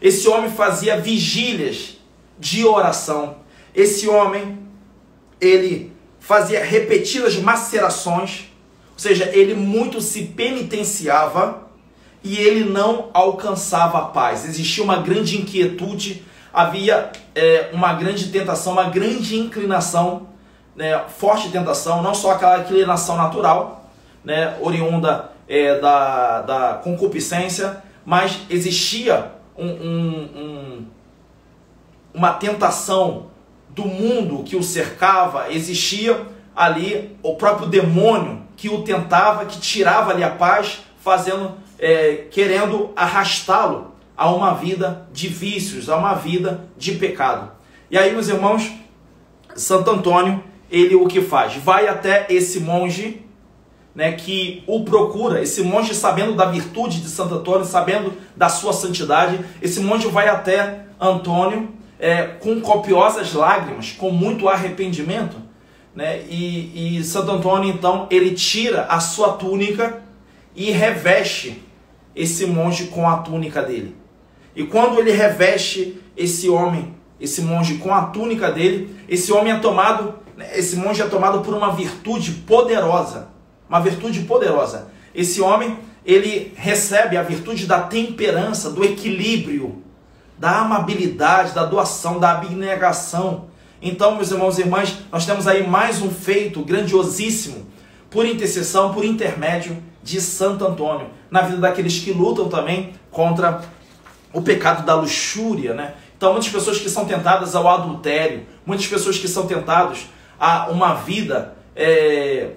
Esse 0.00 0.26
homem 0.28 0.50
fazia 0.50 0.98
vigílias 0.98 1.98
de 2.38 2.64
oração. 2.64 3.36
Esse 3.74 4.08
homem, 4.08 4.58
ele 5.40 5.92
fazia 6.18 6.64
repetidas 6.64 7.36
macerações, 7.36 8.44
ou 8.92 8.98
seja, 8.98 9.30
ele 9.34 9.52
muito 9.54 10.00
se 10.00 10.22
penitenciava 10.22 11.68
e 12.22 12.38
ele 12.38 12.64
não 12.64 13.10
alcançava 13.12 13.98
a 13.98 14.06
paz. 14.06 14.48
Existia 14.48 14.82
uma 14.82 15.02
grande 15.02 15.36
inquietude, 15.36 16.24
havia 16.54 17.10
é, 17.34 17.70
uma 17.72 17.92
grande 17.94 18.28
tentação, 18.28 18.74
uma 18.74 18.84
grande 18.84 19.36
inclinação, 19.36 20.28
né, 20.76 21.02
forte 21.08 21.50
tentação, 21.50 22.00
não 22.00 22.14
só 22.14 22.32
aquela 22.32 22.60
inclinação 22.60 23.16
natural, 23.16 23.90
né, 24.24 24.56
oriunda 24.60 25.32
é, 25.48 25.78
da, 25.80 26.42
da 26.42 26.74
concupiscência, 26.74 27.82
mas 28.04 28.38
existia 28.48 29.32
um, 29.58 29.66
um, 29.66 30.30
um, 30.36 30.86
uma 32.14 32.32
tentação 32.32 33.26
do 33.70 33.84
mundo 33.84 34.44
que 34.44 34.54
o 34.54 34.62
cercava, 34.62 35.50
existia 35.50 36.20
ali 36.54 37.18
o 37.20 37.34
próprio 37.34 37.66
demônio 37.66 38.42
que 38.56 38.68
o 38.68 38.82
tentava, 38.82 39.44
que 39.46 39.58
tirava 39.58 40.12
ali 40.12 40.22
a 40.22 40.30
paz, 40.30 40.82
fazendo 41.02 41.52
é, 41.78 42.26
querendo 42.30 42.92
arrastá-lo 42.94 43.93
a 44.16 44.30
uma 44.32 44.54
vida 44.54 45.06
de 45.12 45.28
vícios, 45.28 45.88
a 45.88 45.96
uma 45.96 46.14
vida 46.14 46.68
de 46.76 46.92
pecado. 46.92 47.50
E 47.90 47.98
aí, 47.98 48.12
meus 48.12 48.28
irmãos, 48.28 48.72
Santo 49.54 49.90
Antônio, 49.90 50.42
ele 50.70 50.94
o 50.94 51.06
que 51.06 51.20
faz? 51.20 51.54
Vai 51.56 51.86
até 51.88 52.26
esse 52.28 52.60
monge, 52.60 53.22
né, 53.94 54.12
que 54.12 54.64
o 54.66 54.84
procura, 54.84 55.40
esse 55.40 55.62
monge 55.62 55.94
sabendo 55.94 56.34
da 56.34 56.46
virtude 56.46 57.00
de 57.00 57.08
Santo 57.08 57.34
Antônio, 57.34 57.64
sabendo 57.64 58.12
da 58.36 58.48
sua 58.48 58.72
santidade, 58.72 59.38
esse 59.62 59.80
monge 59.80 60.08
vai 60.08 60.28
até 60.28 60.86
Antônio 61.00 61.68
é, 61.98 62.24
com 62.24 62.60
copiosas 62.60 63.32
lágrimas, 63.32 63.92
com 63.92 64.10
muito 64.10 64.48
arrependimento, 64.48 65.36
né, 65.94 66.22
e, 66.28 66.98
e 66.98 67.04
Santo 67.04 67.30
Antônio 67.30 67.70
então 67.70 68.08
ele 68.10 68.32
tira 68.32 68.82
a 68.86 68.98
sua 68.98 69.34
túnica 69.34 70.02
e 70.56 70.72
reveste 70.72 71.62
esse 72.16 72.46
monge 72.46 72.86
com 72.86 73.08
a 73.08 73.18
túnica 73.18 73.62
dele. 73.62 73.94
E 74.54 74.64
quando 74.64 74.98
ele 74.98 75.12
reveste 75.12 76.00
esse 76.16 76.48
homem, 76.48 76.94
esse 77.20 77.42
monge 77.42 77.76
com 77.78 77.92
a 77.92 78.06
túnica 78.06 78.50
dele, 78.50 78.96
esse 79.08 79.32
homem 79.32 79.52
é 79.52 79.58
tomado, 79.58 80.14
esse 80.54 80.76
monge 80.76 81.02
é 81.02 81.06
tomado 81.06 81.40
por 81.40 81.54
uma 81.54 81.72
virtude 81.72 82.32
poderosa, 82.32 83.28
uma 83.68 83.80
virtude 83.80 84.20
poderosa. 84.20 84.88
Esse 85.14 85.40
homem, 85.40 85.78
ele 86.04 86.52
recebe 86.56 87.16
a 87.16 87.22
virtude 87.22 87.66
da 87.66 87.80
temperança, 87.80 88.70
do 88.70 88.84
equilíbrio, 88.84 89.82
da 90.38 90.58
amabilidade, 90.60 91.52
da 91.52 91.64
doação, 91.64 92.18
da 92.18 92.32
abnegação. 92.32 93.46
Então, 93.80 94.16
meus 94.16 94.30
irmãos 94.30 94.58
e 94.58 94.62
irmãs, 94.62 94.98
nós 95.10 95.24
temos 95.24 95.46
aí 95.46 95.66
mais 95.66 96.02
um 96.02 96.10
feito 96.10 96.62
grandiosíssimo 96.62 97.66
por 98.10 98.26
intercessão, 98.26 98.92
por 98.92 99.04
intermédio 99.04 99.76
de 100.02 100.20
Santo 100.20 100.64
Antônio, 100.66 101.08
na 101.30 101.42
vida 101.42 101.58
daqueles 101.58 101.98
que 101.98 102.12
lutam 102.12 102.48
também 102.48 102.92
contra 103.10 103.62
o 104.34 104.42
pecado 104.42 104.84
da 104.84 104.94
luxúria, 104.96 105.72
né? 105.72 105.94
Então, 106.16 106.32
muitas 106.32 106.50
pessoas 106.50 106.78
que 106.78 106.90
são 106.90 107.04
tentadas 107.06 107.54
ao 107.54 107.68
adultério, 107.68 108.42
muitas 108.66 108.86
pessoas 108.86 109.16
que 109.16 109.28
são 109.28 109.46
tentadas 109.46 110.06
a 110.38 110.68
uma 110.70 110.94
vida, 110.94 111.54
é, 111.74 112.50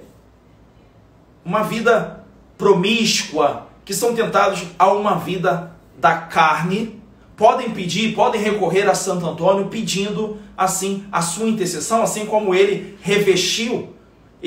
uma 1.46 1.64
vida 1.64 2.24
promíscua, 2.58 3.68
que 3.86 3.94
são 3.94 4.16
tentados 4.16 4.64
a 4.78 4.92
uma 4.92 5.16
vida 5.16 5.72
da 5.98 6.16
carne, 6.18 7.02
podem 7.36 7.70
pedir, 7.70 8.16
podem 8.16 8.42
recorrer 8.42 8.90
a 8.90 8.96
Santo 8.96 9.26
Antônio 9.26 9.68
pedindo 9.68 10.40
assim 10.58 11.06
a 11.12 11.22
sua 11.22 11.48
intercessão, 11.48 12.02
assim 12.02 12.26
como 12.26 12.54
ele 12.54 12.98
revestiu 13.02 13.94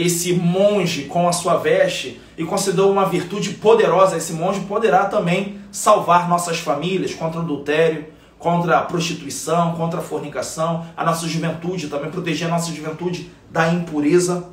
esse 0.00 0.32
monge 0.32 1.04
com 1.04 1.28
a 1.28 1.32
sua 1.32 1.58
veste 1.58 2.18
e 2.38 2.42
concedeu 2.42 2.90
uma 2.90 3.04
virtude 3.04 3.50
poderosa 3.50 4.16
esse 4.16 4.32
monge, 4.32 4.60
poderá 4.60 5.04
também 5.04 5.60
salvar 5.70 6.26
nossas 6.26 6.58
famílias 6.58 7.12
contra 7.12 7.38
o 7.38 7.42
adultério, 7.42 8.06
contra 8.38 8.78
a 8.78 8.82
prostituição, 8.82 9.74
contra 9.74 10.00
a 10.00 10.02
fornicação, 10.02 10.86
a 10.96 11.04
nossa 11.04 11.28
juventude, 11.28 11.88
também 11.88 12.10
proteger 12.10 12.48
a 12.48 12.50
nossa 12.50 12.72
juventude 12.72 13.30
da 13.50 13.68
impureza. 13.68 14.48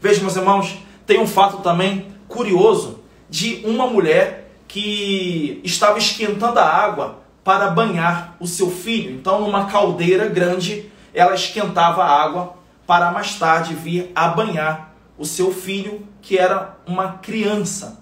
Veja, 0.00 0.20
meus 0.20 0.34
irmãos, 0.34 0.76
tem 1.06 1.20
um 1.20 1.26
fato 1.26 1.58
também 1.58 2.08
curioso 2.26 2.98
de 3.30 3.62
uma 3.64 3.86
mulher 3.86 4.50
que 4.66 5.60
estava 5.62 5.98
esquentando 5.98 6.58
a 6.58 6.66
água 6.66 7.20
para 7.44 7.70
banhar 7.70 8.36
o 8.40 8.46
seu 8.46 8.72
filho. 8.72 9.12
Então, 9.14 9.40
numa 9.40 9.66
caldeira 9.66 10.26
grande, 10.26 10.90
ela 11.14 11.34
esquentava 11.34 12.02
a 12.02 12.22
água 12.22 12.57
para 12.88 13.10
mais 13.10 13.34
tarde 13.34 13.74
vir 13.74 14.10
a 14.14 14.28
banhar 14.28 14.94
o 15.18 15.26
seu 15.26 15.52
filho, 15.52 16.08
que 16.22 16.38
era 16.38 16.78
uma 16.86 17.18
criança, 17.18 18.00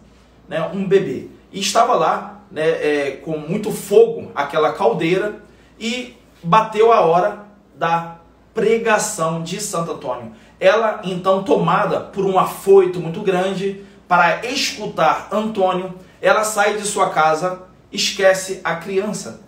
né, 0.49 0.71
um 0.73 0.87
bebê. 0.87 1.27
E 1.51 1.59
estava 1.59 1.95
lá 1.95 2.43
né, 2.53 2.69
é, 2.69 3.11
com 3.25 3.37
muito 3.37 3.73
fogo 3.73 4.31
aquela 4.33 4.75
caldeira 4.75 5.43
e 5.77 6.17
bateu 6.41 6.93
a 6.93 7.01
hora 7.01 7.47
da 7.75 8.19
pregação 8.55 9.43
de 9.43 9.61
Santo 9.61 9.91
Antônio. 9.91 10.33
Ela, 10.61 11.01
então, 11.03 11.43
tomada 11.43 11.99
por 11.99 12.25
um 12.25 12.39
afoito 12.39 13.01
muito 13.01 13.23
grande 13.23 13.85
para 14.07 14.47
escutar 14.47 15.27
Antônio, 15.33 15.97
ela 16.23 16.45
sai 16.45 16.77
de 16.77 16.87
sua 16.87 17.11
casa, 17.11 17.63
esquece 17.91 18.61
a 18.63 18.77
criança. 18.77 19.46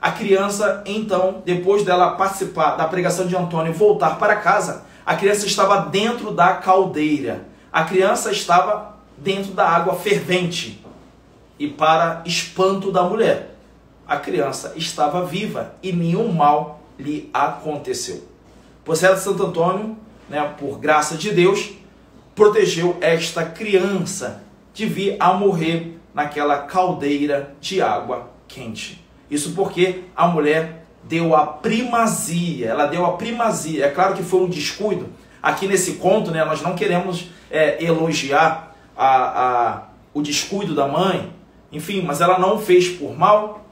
A 0.00 0.12
criança, 0.12 0.82
então, 0.86 1.42
depois 1.44 1.84
dela 1.84 2.12
participar 2.12 2.76
da 2.76 2.86
pregação 2.86 3.26
de 3.26 3.36
Antônio 3.36 3.72
e 3.72 3.76
voltar 3.76 4.18
para 4.18 4.36
casa, 4.36 4.84
a 5.04 5.14
criança 5.16 5.46
estava 5.46 5.80
dentro 5.80 6.30
da 6.30 6.54
caldeira. 6.54 7.46
A 7.72 7.84
criança 7.84 8.30
estava 8.30 8.96
dentro 9.16 9.52
da 9.52 9.68
água 9.68 9.94
fervente 9.94 10.84
e 11.58 11.68
para 11.68 12.22
espanto 12.24 12.92
da 12.92 13.02
mulher. 13.02 13.56
A 14.06 14.16
criança 14.16 14.72
estava 14.76 15.24
viva 15.24 15.74
e 15.82 15.92
nenhum 15.92 16.32
mal 16.32 16.80
lhe 16.98 17.30
aconteceu. 17.32 18.24
Por 18.84 18.96
certo, 18.96 19.18
Santo 19.18 19.46
Antônio, 19.46 19.96
né, 20.28 20.54
por 20.58 20.78
graça 20.78 21.16
de 21.16 21.30
Deus, 21.32 21.72
protegeu 22.34 22.96
esta 23.00 23.44
criança 23.44 24.42
de 24.72 24.86
vir 24.86 25.16
a 25.18 25.32
morrer 25.32 25.98
naquela 26.14 26.58
caldeira 26.58 27.54
de 27.60 27.80
água 27.80 28.30
quente. 28.46 29.05
Isso 29.30 29.52
porque 29.52 30.04
a 30.14 30.26
mulher 30.26 30.86
deu 31.04 31.34
a 31.34 31.46
primazia, 31.46 32.68
ela 32.68 32.86
deu 32.86 33.04
a 33.04 33.12
primazia. 33.12 33.86
É 33.86 33.90
claro 33.90 34.14
que 34.14 34.22
foi 34.22 34.40
um 34.40 34.48
descuido. 34.48 35.08
Aqui 35.42 35.66
nesse 35.66 35.94
conto, 35.94 36.30
né, 36.30 36.44
nós 36.44 36.62
não 36.62 36.74
queremos 36.74 37.28
é, 37.50 37.82
elogiar 37.84 38.76
a, 38.96 39.06
a, 39.06 39.82
o 40.12 40.22
descuido 40.22 40.74
da 40.74 40.86
mãe, 40.88 41.32
enfim, 41.70 42.02
mas 42.02 42.20
ela 42.20 42.38
não 42.38 42.58
fez 42.58 42.88
por 42.88 43.16
mal. 43.16 43.64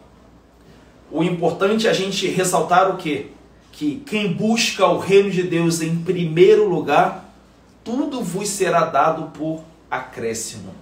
O 1.10 1.22
importante 1.22 1.86
é 1.86 1.90
a 1.90 1.94
gente 1.94 2.26
ressaltar 2.28 2.90
o 2.90 2.96
quê? 2.96 3.28
Que 3.72 4.02
quem 4.06 4.32
busca 4.32 4.86
o 4.86 4.98
reino 4.98 5.30
de 5.30 5.42
Deus 5.42 5.80
em 5.80 5.96
primeiro 5.96 6.68
lugar, 6.68 7.24
tudo 7.82 8.22
vos 8.22 8.48
será 8.48 8.84
dado 8.84 9.30
por 9.30 9.62
acréscimo. 9.90 10.74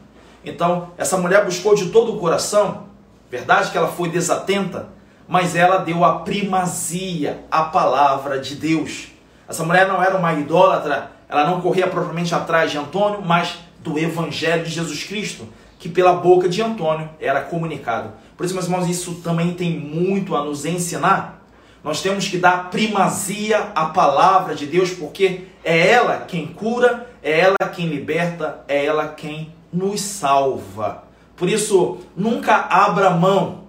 Então, 0.45 0.91
essa 0.99 1.17
mulher 1.17 1.45
buscou 1.45 1.75
de 1.75 1.91
todo 1.91 2.17
o 2.17 2.19
coração, 2.19 2.85
verdade 3.33 3.71
que 3.71 3.79
ela 3.79 3.89
foi 3.89 4.11
desatenta, 4.11 4.91
mas 5.27 5.57
ela 5.57 5.79
deu 5.79 6.05
a 6.05 6.19
primazia 6.19 7.43
à 7.51 7.63
palavra 7.63 8.39
de 8.39 8.55
Deus. 8.57 9.09
Essa 9.49 9.65
mulher 9.65 9.89
não 9.89 10.03
era 10.03 10.19
uma 10.19 10.35
idólatra, 10.35 11.11
ela 11.31 11.47
não 11.47 11.63
corria 11.63 11.87
propriamente 11.87 12.35
atrás 12.35 12.71
de 12.71 12.77
Antônio, 12.77 13.23
mas 13.25 13.59
do 13.81 13.99
evangelho 13.99 14.63
de 14.63 14.69
Jesus 14.69 15.03
Cristo 15.05 15.49
que 15.79 15.89
pela 15.89 16.13
boca 16.13 16.47
de 16.47 16.61
Antônio 16.61 17.09
era 17.19 17.41
comunicado. 17.41 18.13
Por 18.37 18.45
isso, 18.45 18.55
meus 18.55 18.67
irmãos, 18.67 18.87
isso 18.87 19.15
também 19.17 19.55
tem 19.55 19.81
muito 19.81 20.37
a 20.37 20.45
nos 20.45 20.67
ensinar. 20.67 21.43
Nós 21.83 22.03
temos 22.03 22.29
que 22.29 22.37
dar 22.37 22.71
primazia 22.71 23.73
à 23.75 23.87
palavra 23.87 24.55
de 24.55 24.67
Deus, 24.67 24.91
porque 24.91 25.47
é 25.65 25.89
ela 25.89 26.19
quem 26.29 26.47
cura, 26.49 27.11
é 27.23 27.41
ela 27.41 27.57
quem 27.75 27.87
liberta, 27.87 28.63
é 28.69 28.85
ela 28.85 29.09
quem 29.09 29.53
nos 29.73 30.03
salva. 30.03 31.03
Por 31.43 31.49
isso, 31.49 31.99
nunca 32.17 32.55
abra 32.55 33.11
mão 33.11 33.65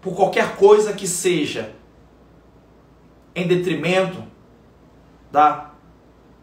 por 0.00 0.16
qualquer 0.16 0.56
coisa 0.56 0.94
que 0.94 1.06
seja 1.06 1.72
em 3.34 3.46
detrimento 3.46 4.22
da 5.30 5.72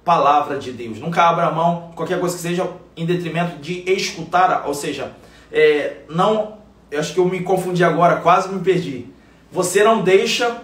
palavra 0.06 0.60
de 0.60 0.74
Deus. 0.74 1.00
Nunca 1.00 1.24
abra 1.24 1.50
mão 1.50 1.88
por 1.88 1.96
qualquer 1.96 2.20
coisa 2.20 2.36
que 2.36 2.42
seja 2.44 2.72
em 2.96 3.04
detrimento 3.04 3.58
de 3.58 3.82
escutar, 3.92 4.68
ou 4.68 4.76
seja, 4.76 5.12
é, 5.52 6.02
não, 6.08 6.60
eu 6.92 7.00
acho 7.00 7.16
que 7.16 7.20
eu 7.20 7.26
me 7.26 7.42
confundi 7.42 7.84
agora, 7.84 8.18
quase 8.18 8.48
me 8.54 8.62
perdi. 8.62 9.08
Você 9.52 9.84
não 9.84 10.04
deixa 10.04 10.62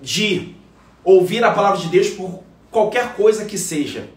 de 0.00 0.54
ouvir 1.02 1.42
a 1.42 1.50
palavra 1.50 1.80
de 1.80 1.88
Deus 1.88 2.10
por 2.10 2.44
qualquer 2.70 3.16
coisa 3.16 3.44
que 3.44 3.58
seja. 3.58 4.08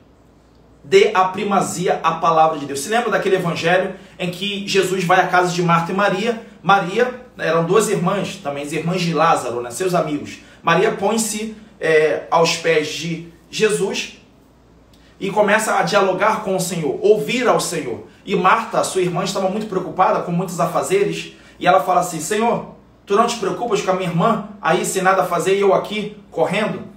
Dê 0.84 1.12
a 1.14 1.26
primazia 1.26 2.00
à 2.04 2.14
palavra 2.14 2.58
de 2.58 2.66
Deus. 2.66 2.80
Se 2.80 2.90
lembra 2.90 3.12
daquele 3.12 3.36
evangelho 3.36 3.94
em 4.18 4.32
que 4.32 4.68
Jesus 4.68 5.04
vai 5.04 5.20
à 5.20 5.28
casa 5.28 5.54
de 5.54 5.62
Marta 5.62 5.92
e 5.92 5.96
Maria? 5.96 6.42
Maria, 6.64 7.22
eram 7.38 7.66
duas 7.66 7.90
irmãs, 7.90 8.36
também 8.38 8.64
as 8.64 8.72
irmãs 8.72 9.02
de 9.02 9.14
Lázaro, 9.14 9.62
né, 9.62 9.72
seus 9.72 9.94
amigos. 9.94 10.40
Maria 10.64 10.92
põe-se 10.92 11.56
é, 11.80 12.24
aos 12.30 12.58
pés 12.58 12.88
de 12.88 13.28
Jesus 13.50 14.20
e 15.20 15.30
começa 15.30 15.76
a 15.76 15.84
dialogar 15.84 16.44
com 16.44 16.56
o 16.56 16.60
Senhor, 16.60 16.98
ouvir 17.02 17.48
ao 17.48 17.60
Senhor. 17.60 18.08
E 18.26 18.36
Marta, 18.36 18.84
sua 18.84 19.02
irmã, 19.02 19.24
estava 19.24 19.50
muito 19.50 19.68
preocupada 19.68 20.22
com 20.22 20.32
muitos 20.32 20.60
afazeres, 20.60 21.34
e 21.60 21.68
ela 21.68 21.82
fala 21.82 22.02
assim: 22.02 22.20
Senhor, 22.20 22.76
tu 23.06 23.16
não 23.16 23.28
te 23.28 23.38
preocupas 23.38 23.82
com 23.82 23.92
a 23.92 23.94
minha 23.94 24.10
irmã 24.10 24.50
aí 24.62 24.84
sem 24.86 25.02
nada 25.02 25.22
a 25.24 25.26
fazer 25.26 25.56
e 25.56 25.62
eu 25.62 25.74
aqui 25.74 26.18
correndo 26.32 26.91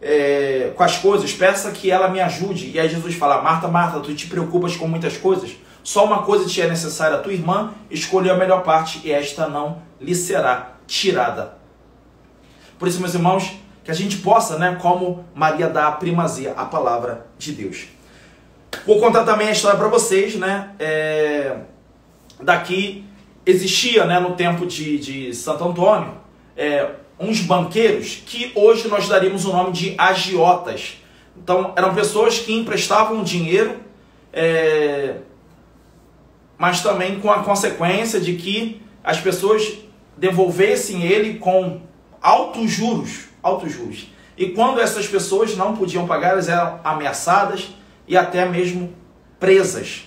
é, 0.00 0.72
com 0.74 0.82
as 0.82 0.96
coisas? 0.98 1.32
Peça 1.32 1.70
que 1.70 1.90
ela 1.90 2.08
me 2.08 2.20
ajude. 2.20 2.70
E 2.70 2.80
aí 2.80 2.88
Jesus 2.88 3.14
fala: 3.14 3.42
Marta, 3.42 3.68
Marta, 3.68 4.00
tu 4.00 4.14
te 4.14 4.26
preocupas 4.26 4.76
com 4.76 4.86
muitas 4.86 5.16
coisas? 5.16 5.50
Só 5.82 6.04
uma 6.04 6.22
coisa 6.22 6.46
te 6.46 6.60
é 6.60 6.68
necessária: 6.68 7.16
a 7.16 7.20
tua 7.20 7.32
irmã 7.32 7.72
escolheu 7.90 8.34
a 8.34 8.38
melhor 8.38 8.62
parte 8.62 9.00
e 9.04 9.12
esta 9.12 9.48
não 9.48 9.82
lhe 10.00 10.14
será 10.14 10.72
tirada. 10.86 11.58
Por 12.78 12.88
isso, 12.88 13.00
meus 13.00 13.14
irmãos, 13.14 13.52
que 13.84 13.90
a 13.90 13.94
gente 13.94 14.18
possa, 14.18 14.58
né, 14.58 14.78
como 14.80 15.24
Maria, 15.34 15.68
dar 15.68 15.88
a 15.88 15.92
primazia 15.92 16.52
à 16.52 16.64
palavra 16.64 17.26
de 17.38 17.52
Deus. 17.52 17.88
Vou 18.86 18.98
contar 19.00 19.24
também 19.24 19.48
a 19.48 19.52
história 19.52 19.78
para 19.78 19.88
vocês, 19.88 20.36
né? 20.36 20.70
É... 20.78 21.56
Daqui 22.40 23.04
existia, 23.44 24.06
né, 24.06 24.18
no 24.18 24.34
tempo 24.34 24.66
de, 24.66 24.98
de 24.98 25.34
Santo 25.34 25.64
Antônio, 25.64 26.14
é, 26.56 26.90
uns 27.20 27.40
banqueiros 27.40 28.22
que 28.24 28.50
hoje 28.54 28.88
nós 28.88 29.06
daríamos 29.06 29.44
o 29.44 29.52
nome 29.52 29.72
de 29.72 29.94
agiotas. 29.98 30.96
Então, 31.36 31.72
eram 31.76 31.94
pessoas 31.94 32.38
que 32.38 32.52
emprestavam 32.52 33.22
dinheiro, 33.22 33.76
é, 34.32 35.16
mas 36.56 36.82
também 36.82 37.20
com 37.20 37.30
a 37.30 37.42
consequência 37.42 38.20
de 38.20 38.34
que 38.36 38.80
as 39.04 39.20
pessoas 39.20 39.70
devolvessem 40.16 41.02
ele 41.04 41.38
com 41.38 41.80
altos 42.20 42.70
juros 42.70 43.30
altos 43.42 43.72
juros. 43.72 44.08
E 44.36 44.50
quando 44.50 44.80
essas 44.80 45.06
pessoas 45.06 45.56
não 45.56 45.76
podiam 45.76 46.06
pagar, 46.06 46.30
elas 46.30 46.48
eram 46.48 46.80
ameaçadas 46.82 47.68
e 48.06 48.16
até 48.16 48.46
mesmo 48.46 48.92
presas. 49.38 50.04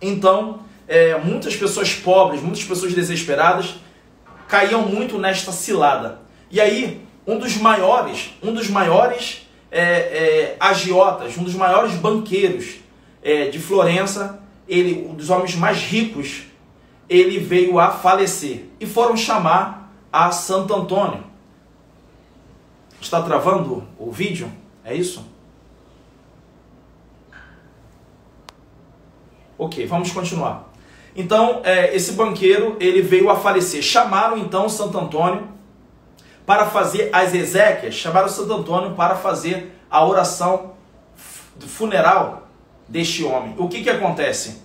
Então, 0.00 0.60
é, 0.88 1.18
muitas 1.18 1.56
pessoas 1.56 1.94
pobres, 1.94 2.42
muitas 2.42 2.64
pessoas 2.64 2.94
desesperadas 2.94 3.76
caíam 4.48 4.82
muito 4.82 5.18
nesta 5.18 5.52
cilada. 5.52 6.20
E 6.50 6.60
aí, 6.60 7.06
um 7.26 7.38
dos 7.38 7.56
maiores, 7.56 8.34
um 8.42 8.52
dos 8.52 8.68
maiores 8.68 9.48
é, 9.70 9.80
é, 9.80 10.56
agiotas, 10.60 11.36
um 11.36 11.42
dos 11.42 11.54
maiores 11.54 11.92
banqueiros 11.94 12.76
é, 13.22 13.48
de 13.48 13.58
Florença, 13.58 14.40
ele, 14.68 15.06
um 15.08 15.14
dos 15.14 15.30
homens 15.30 15.54
mais 15.54 15.78
ricos, 15.78 16.44
ele 17.08 17.38
veio 17.38 17.78
a 17.78 17.90
falecer 17.90 18.66
e 18.80 18.86
foram 18.86 19.16
chamar 19.16 19.92
a 20.12 20.30
Santo 20.30 20.74
Antônio. 20.74 21.24
Está 23.00 23.22
travando 23.22 23.86
o 23.98 24.10
vídeo? 24.10 24.50
É 24.84 24.94
isso? 24.94 25.24
Ok, 29.58 29.86
vamos 29.86 30.10
continuar. 30.10 30.65
Então, 31.16 31.62
é, 31.64 31.94
esse 31.94 32.12
banqueiro 32.12 32.76
ele 32.78 33.02
veio 33.02 33.30
a 33.30 33.36
falecer. 33.36 33.82
Chamaram 33.82 34.36
então 34.36 34.68
Santo 34.68 34.98
Antônio 34.98 35.48
para 36.44 36.66
fazer 36.66 37.10
as 37.12 37.34
exéquias. 37.34 37.94
Chamaram 37.94 38.28
Santo 38.28 38.52
Antônio 38.52 38.94
para 38.94 39.16
fazer 39.16 39.72
a 39.90 40.04
oração 40.04 40.74
funeral 41.58 42.48
deste 42.86 43.24
homem. 43.24 43.54
O 43.56 43.68
que, 43.68 43.82
que 43.82 43.90
acontece? 43.90 44.62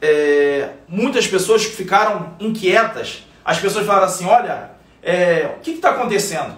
É, 0.00 0.70
muitas 0.86 1.26
pessoas 1.26 1.64
ficaram 1.64 2.34
inquietas 2.38 3.26
as 3.46 3.60
pessoas 3.60 3.86
falaram 3.86 4.06
assim: 4.06 4.26
olha, 4.26 4.72
é, 5.00 5.54
o 5.56 5.60
que 5.60 5.70
está 5.70 5.90
acontecendo? 5.90 6.56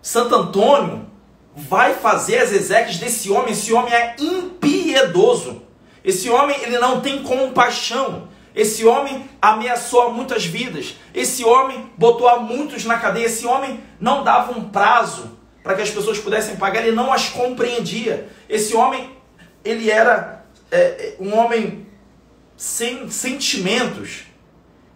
Santo 0.00 0.32
Antônio 0.32 1.06
vai 1.56 1.94
fazer 1.94 2.38
as 2.38 2.52
exequias 2.52 2.98
desse 2.98 3.32
homem. 3.32 3.52
Esse 3.52 3.72
homem 3.72 3.92
é 3.92 4.14
impiedoso. 4.20 5.62
Esse 6.04 6.30
homem 6.30 6.56
ele 6.62 6.78
não 6.78 7.00
tem 7.00 7.24
compaixão. 7.24 8.28
Esse 8.54 8.84
homem 8.84 9.28
ameaçou 9.42 10.12
muitas 10.12 10.44
vidas. 10.44 10.94
Esse 11.12 11.44
homem 11.44 11.90
botou 11.98 12.28
a 12.28 12.38
muitos 12.38 12.84
na 12.84 12.98
cadeia. 12.98 13.26
Esse 13.26 13.46
homem 13.46 13.80
não 13.98 14.22
dava 14.22 14.56
um 14.56 14.68
prazo 14.68 15.36
para 15.62 15.74
que 15.74 15.82
as 15.82 15.90
pessoas 15.90 16.18
pudessem 16.18 16.56
pagar. 16.56 16.82
Ele 16.82 16.94
não 16.94 17.12
as 17.12 17.28
compreendia. 17.28 18.28
Esse 18.48 18.76
homem 18.76 19.10
ele 19.64 19.90
era 19.90 20.44
é, 20.70 21.14
um 21.18 21.36
homem 21.36 21.86
sem 22.56 23.10
sentimentos. 23.10 24.24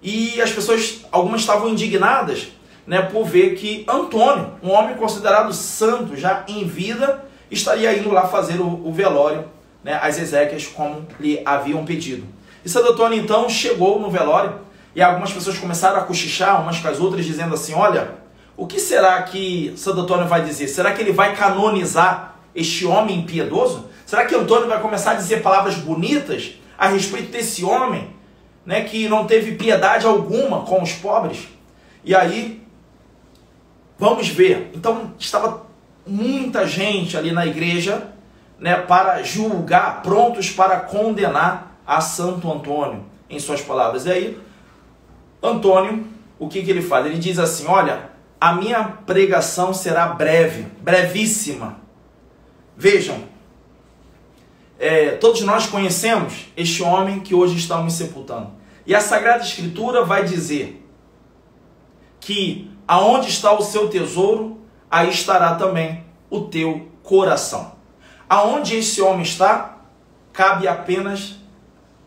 E 0.01 0.41
as 0.41 0.53
pessoas, 0.53 1.05
algumas 1.11 1.41
estavam 1.41 1.69
indignadas 1.71 2.49
né, 2.87 3.03
por 3.03 3.25
ver 3.25 3.55
que 3.57 3.85
Antônio, 3.89 4.55
um 4.63 4.71
homem 4.71 4.97
considerado 4.97 5.53
santo 5.53 6.17
já 6.17 6.45
em 6.47 6.65
vida, 6.65 7.25
estaria 7.51 7.97
indo 7.97 8.11
lá 8.11 8.29
fazer 8.29 8.61
o, 8.61 8.87
o 8.87 8.93
velório, 8.93 9.47
né, 9.83 9.99
as 10.01 10.19
exéquias, 10.19 10.67
como 10.67 11.07
lhe 11.19 11.43
haviam 11.45 11.85
pedido. 11.85 12.25
E 12.65 12.69
Santo 12.69 12.93
Antônio 12.93 13.19
então 13.19 13.49
chegou 13.49 14.01
no 14.01 14.11
velório 14.11 14.61
e 14.95 15.03
algumas 15.03 15.33
pessoas 15.33 15.59
começaram 15.59 15.99
a 15.99 16.03
cochichar 16.03 16.61
umas 16.61 16.79
com 16.79 16.89
as 16.89 16.99
outras, 16.99 17.25
dizendo 17.25 17.55
assim: 17.55 17.75
Olha, 17.75 18.15
o 18.57 18.67
que 18.67 18.81
será 18.81 19.23
que 19.23 19.73
Santo 19.77 20.01
Antônio 20.01 20.27
vai 20.27 20.43
dizer? 20.43 20.69
Será 20.69 20.93
que 20.93 21.01
ele 21.01 21.13
vai 21.13 21.37
canonizar 21.37 22.37
este 22.55 22.85
homem 22.85 23.19
impiedoso? 23.19 23.87
Será 24.05 24.25
que 24.25 24.35
Antônio 24.35 24.69
vai 24.69 24.81
começar 24.81 25.13
a 25.13 25.15
dizer 25.15 25.43
palavras 25.43 25.77
bonitas 25.77 26.59
a 26.79 26.87
respeito 26.87 27.33
desse 27.33 27.65
homem, 27.65 28.09
né, 28.65 28.83
que 28.83 29.09
não 29.09 29.27
teve 29.27 29.57
piedade 29.57 30.07
alguma 30.07 30.61
com 30.61 30.81
os 30.81 30.93
pobres. 30.93 31.49
E 32.05 32.15
aí, 32.15 32.63
vamos 33.99 34.29
ver. 34.29 34.71
Então, 34.73 35.13
estava 35.19 35.67
muita 36.07 36.67
gente 36.67 37.17
ali 37.17 37.33
na 37.33 37.45
igreja, 37.45 38.13
né, 38.61 38.77
para 38.77 39.23
julgar, 39.25 40.03
prontos 40.03 40.51
para 40.51 40.79
condenar 40.81 41.68
a 41.89 42.03
Santo 42.03 42.53
Antônio, 42.53 43.07
em 43.31 43.41
suas 43.41 43.63
palavras. 43.63 44.05
E 44.05 44.13
aí, 44.13 44.41
Antônio, 45.43 46.07
o 46.39 46.47
que, 46.47 46.63
que 46.63 46.71
ele 46.71 46.83
faz? 46.83 47.07
Ele 47.07 47.19
diz 47.19 47.39
assim: 47.39 47.67
Olha, 47.67 48.11
a 48.39 48.53
minha 48.53 48.85
pregação 48.85 49.73
será 49.73 50.09
breve, 50.09 50.67
brevíssima. 50.83 51.79
Vejam, 52.77 53.25
é, 54.79 55.13
todos 55.13 55.41
nós 55.41 55.67
conhecemos 55.67 56.53
este 56.55 56.83
homem 56.83 57.21
que 57.21 57.35
hoje 57.35 57.57
estamos 57.57 57.95
sepultando. 57.95 58.51
E 58.87 58.95
a 58.95 59.01
Sagrada 59.01 59.43
Escritura 59.43 60.05
vai 60.05 60.25
dizer 60.25 60.87
que 62.21 62.71
aonde 62.87 63.29
está 63.29 63.53
o 63.53 63.63
seu 63.63 63.89
tesouro, 63.89 64.61
aí 64.91 65.09
estará 65.09 65.55
também 65.55 66.05
o 66.29 66.43
teu 66.43 66.89
coração. 67.03 67.73
Aonde 68.29 68.77
esse 68.77 69.01
homem 69.01 69.23
está, 69.23 69.79
cabe 70.33 70.69
apenas 70.69 71.38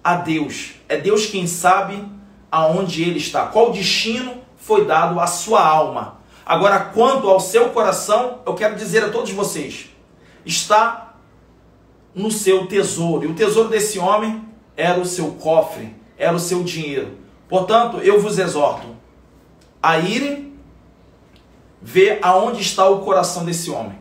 a 0.03 0.15
Deus. 0.15 0.73
É 0.87 0.97
Deus 0.97 1.25
quem 1.25 1.47
sabe 1.47 2.03
aonde 2.51 3.01
ele 3.03 3.17
está, 3.17 3.47
qual 3.47 3.71
destino 3.71 4.41
foi 4.57 4.85
dado 4.85 5.19
à 5.19 5.27
sua 5.27 5.65
alma. 5.65 6.19
Agora, 6.45 6.79
quanto 6.79 7.29
ao 7.29 7.39
seu 7.39 7.69
coração, 7.69 8.39
eu 8.45 8.53
quero 8.53 8.75
dizer 8.75 9.03
a 9.03 9.09
todos 9.09 9.31
vocês: 9.31 9.89
está 10.45 11.15
no 12.13 12.29
seu 12.31 12.67
tesouro. 12.67 13.25
E 13.25 13.31
o 13.31 13.35
tesouro 13.35 13.69
desse 13.69 13.99
homem 13.99 14.43
era 14.75 14.99
o 14.99 15.05
seu 15.05 15.31
cofre, 15.33 15.95
era 16.17 16.35
o 16.35 16.39
seu 16.39 16.63
dinheiro. 16.63 17.17
Portanto, 17.47 17.97
eu 17.97 18.19
vos 18.19 18.37
exorto 18.37 18.87
a 19.81 19.97
irem 19.97 20.53
ver 21.81 22.19
aonde 22.21 22.61
está 22.61 22.87
o 22.87 22.99
coração 22.99 23.43
desse 23.43 23.71
homem. 23.71 23.97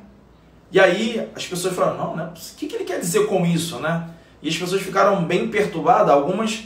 E 0.71 0.79
aí 0.79 1.29
as 1.35 1.47
pessoas 1.47 1.75
falaram, 1.75 1.97
não, 1.97 2.17
né? 2.17 2.33
O 2.33 2.57
que 2.57 2.75
ele 2.75 2.85
quer 2.85 3.01
dizer 3.01 3.27
com 3.27 3.45
isso, 3.45 3.79
né? 3.81 4.09
E 4.43 4.49
as 4.49 4.57
pessoas 4.57 4.83
ficaram 4.83 5.25
bem 5.25 5.49
perturbadas, 5.49 6.11
algumas 6.11 6.65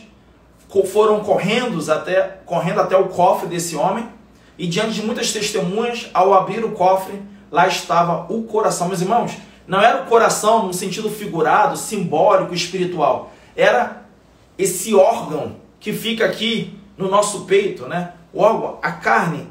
foram 0.82 1.20
correndo 1.20 1.92
até, 1.92 2.38
correndo 2.44 2.80
até 2.80 2.96
o 2.96 3.06
cofre 3.06 3.46
desse 3.46 3.76
homem, 3.76 4.08
e 4.58 4.66
diante 4.66 4.94
de 4.94 5.02
muitas 5.02 5.32
testemunhas, 5.32 6.10
ao 6.12 6.34
abrir 6.34 6.64
o 6.64 6.72
cofre, 6.72 7.22
lá 7.50 7.68
estava 7.68 8.26
o 8.32 8.42
coração. 8.42 8.88
Meus 8.88 9.00
irmãos, 9.00 9.36
não 9.66 9.80
era 9.80 10.02
o 10.02 10.06
coração 10.06 10.66
no 10.66 10.74
sentido 10.74 11.10
figurado, 11.10 11.76
simbólico, 11.76 12.54
espiritual. 12.54 13.32
Era 13.56 14.04
esse 14.58 14.94
órgão 14.94 15.56
que 15.78 15.92
fica 15.92 16.24
aqui 16.24 16.78
no 16.96 17.08
nosso 17.08 17.44
peito, 17.44 17.86
né? 17.86 18.12
O 18.32 18.40
órgão, 18.40 18.78
a 18.82 18.92
carne, 18.92 19.48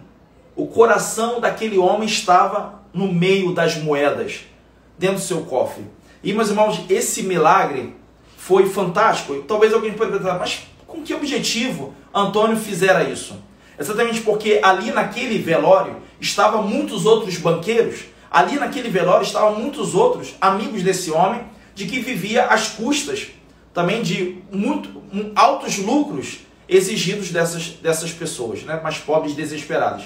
o 0.56 0.68
coração 0.68 1.40
daquele 1.40 1.78
homem 1.78 2.08
estava 2.08 2.82
no 2.94 3.12
meio 3.12 3.54
das 3.54 3.76
moedas, 3.78 4.42
dentro 4.98 5.18
do 5.18 5.22
seu 5.22 5.42
cofre. 5.42 5.86
E, 6.24 6.32
meus 6.32 6.50
irmãos, 6.50 6.82
esse 6.90 7.24
milagre 7.24 7.96
foi 8.48 8.70
fantástico. 8.70 9.36
Talvez 9.48 9.74
alguém 9.74 9.94
possa 9.94 10.12
perguntar, 10.12 10.40
mas 10.40 10.68
com 10.88 11.02
que 11.02 11.14
objetivo 11.14 11.94
Antônio 12.14 12.56
fizera 12.56 13.04
isso? 13.04 13.36
Exatamente 13.80 14.22
porque 14.22 14.60
ali 14.64 14.92
naquele 14.92 15.40
velório 15.40 15.98
estavam 16.20 16.64
muitos 16.64 17.06
outros 17.06 17.38
banqueiros 17.38 18.14
Ali 18.34 18.56
naquele 18.56 18.90
velório 18.90 19.24
estavam 19.24 19.60
muitos 19.60 19.94
outros 19.94 20.34
amigos 20.42 20.82
desse 20.82 21.12
homem, 21.12 21.44
de 21.76 21.86
que 21.86 22.00
vivia 22.00 22.46
às 22.46 22.68
custas 22.70 23.28
também 23.72 24.02
de 24.02 24.40
muito, 24.52 25.04
altos 25.36 25.78
lucros 25.78 26.40
exigidos 26.68 27.30
dessas, 27.30 27.68
dessas 27.80 28.12
pessoas, 28.12 28.64
né, 28.64 28.80
mais 28.82 28.98
pobres 28.98 29.36
desesperadas. 29.36 30.06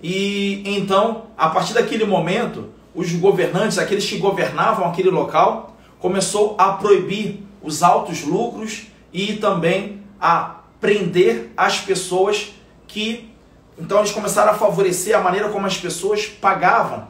E 0.00 0.62
então, 0.64 1.24
a 1.36 1.48
partir 1.48 1.74
daquele 1.74 2.04
momento, 2.04 2.68
os 2.94 3.10
governantes, 3.10 3.76
aqueles 3.76 4.08
que 4.08 4.18
governavam 4.18 4.86
aquele 4.88 5.10
local, 5.10 5.73
começou 5.98 6.54
a 6.58 6.72
proibir 6.72 7.42
os 7.62 7.82
altos 7.82 8.22
lucros 8.22 8.86
e 9.12 9.34
também 9.34 10.02
a 10.20 10.56
prender 10.80 11.50
as 11.56 11.80
pessoas 11.80 12.52
que 12.86 13.34
então 13.78 13.98
eles 13.98 14.12
começaram 14.12 14.52
a 14.52 14.54
favorecer 14.54 15.16
a 15.16 15.20
maneira 15.20 15.48
como 15.48 15.66
as 15.66 15.76
pessoas 15.76 16.26
pagavam, 16.26 17.08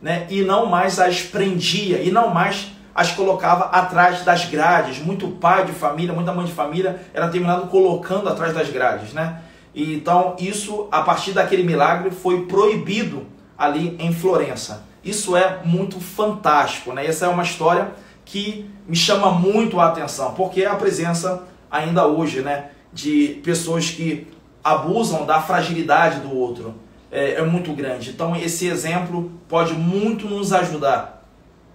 né? 0.00 0.26
E 0.30 0.42
não 0.42 0.66
mais 0.66 0.98
as 0.98 1.20
prendia, 1.22 2.00
e 2.02 2.10
não 2.10 2.32
mais 2.32 2.68
as 2.94 3.12
colocava 3.12 3.64
atrás 3.66 4.24
das 4.24 4.46
grades. 4.46 4.98
Muito 4.98 5.28
pai 5.28 5.66
de 5.66 5.72
família, 5.72 6.14
muita 6.14 6.32
mãe 6.32 6.46
de 6.46 6.52
família 6.52 7.00
era 7.12 7.28
terminado 7.28 7.66
colocando 7.66 8.28
atrás 8.28 8.54
das 8.54 8.70
grades, 8.70 9.12
né? 9.12 9.42
E, 9.74 9.94
então 9.94 10.34
isso, 10.38 10.88
a 10.90 11.02
partir 11.02 11.32
daquele 11.32 11.62
milagre, 11.62 12.10
foi 12.10 12.46
proibido 12.46 13.26
ali 13.58 13.94
em 13.98 14.12
Florença. 14.12 14.84
Isso 15.04 15.36
é 15.36 15.60
muito 15.64 16.00
fantástico, 16.00 16.92
né? 16.92 17.06
Essa 17.06 17.26
é 17.26 17.28
uma 17.28 17.42
história 17.42 17.92
que 18.26 18.68
me 18.86 18.96
chama 18.96 19.30
muito 19.30 19.80
a 19.80 19.86
atenção, 19.86 20.34
porque 20.34 20.62
é 20.62 20.66
a 20.66 20.74
presença 20.74 21.44
ainda 21.70 22.06
hoje, 22.06 22.42
né, 22.42 22.70
de 22.92 23.40
pessoas 23.42 23.90
que 23.90 24.26
abusam 24.62 25.24
da 25.24 25.40
fragilidade 25.40 26.20
do 26.20 26.36
outro 26.36 26.74
é, 27.10 27.34
é, 27.34 27.42
muito 27.42 27.72
grande. 27.72 28.10
Então 28.10 28.34
esse 28.34 28.66
exemplo 28.66 29.30
pode 29.48 29.72
muito 29.74 30.28
nos 30.28 30.52
ajudar, 30.52 31.24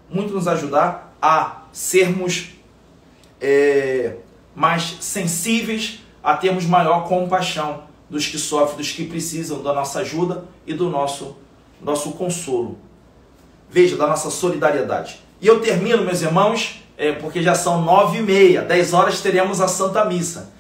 muito 0.10 0.34
nos 0.34 0.48
ajudar 0.48 1.16
a 1.22 1.62
sermos 1.72 2.50
é, 3.40 4.18
mais 4.54 4.98
sensíveis, 5.00 6.00
a 6.22 6.36
termos 6.36 6.66
maior 6.66 7.08
compaixão 7.08 7.84
dos 8.10 8.28
que 8.28 8.38
sofrem, 8.38 8.78
dos 8.78 8.92
que 8.92 9.06
precisam 9.06 9.64
da 9.64 9.74
nossa 9.74 10.00
ajuda 10.00 10.44
e 10.68 10.74
do 10.74 10.90
nosso 10.90 11.38
nosso 11.82 12.12
consolo. 12.12 12.78
Veja, 13.70 13.98
da 13.98 14.06
nossa 14.06 14.30
solidariedade. 14.30 15.20
E 15.42 15.48
eu 15.48 15.60
termino, 15.60 16.04
meus 16.04 16.22
irmãos, 16.22 16.82
é, 16.98 17.12
porque 17.12 17.42
já 17.42 17.56
são 17.56 17.82
nove 17.82 18.20
e 18.20 18.22
meia, 18.22 18.62
dez 18.62 18.94
horas 18.94 19.20
teremos 19.20 19.60
a 19.60 19.68
Santa 19.68 20.06
Missa, 20.06 20.54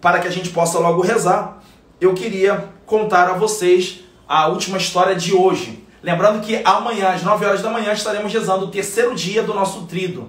para 0.00 0.18
que 0.18 0.26
a 0.26 0.30
gente 0.30 0.48
possa 0.48 0.78
logo 0.78 1.02
rezar 1.02 1.62
eu 2.02 2.14
queria 2.14 2.68
contar 2.84 3.28
a 3.28 3.34
vocês 3.34 4.00
a 4.26 4.48
última 4.48 4.76
história 4.76 5.14
de 5.14 5.32
hoje. 5.32 5.84
Lembrando 6.02 6.44
que 6.44 6.60
amanhã, 6.64 7.10
às 7.10 7.22
9 7.22 7.44
horas 7.44 7.62
da 7.62 7.70
manhã, 7.70 7.92
estaremos 7.92 8.32
rezando 8.32 8.64
o 8.64 8.70
terceiro 8.72 9.14
dia 9.14 9.44
do 9.44 9.54
nosso 9.54 9.82
trido. 9.82 10.28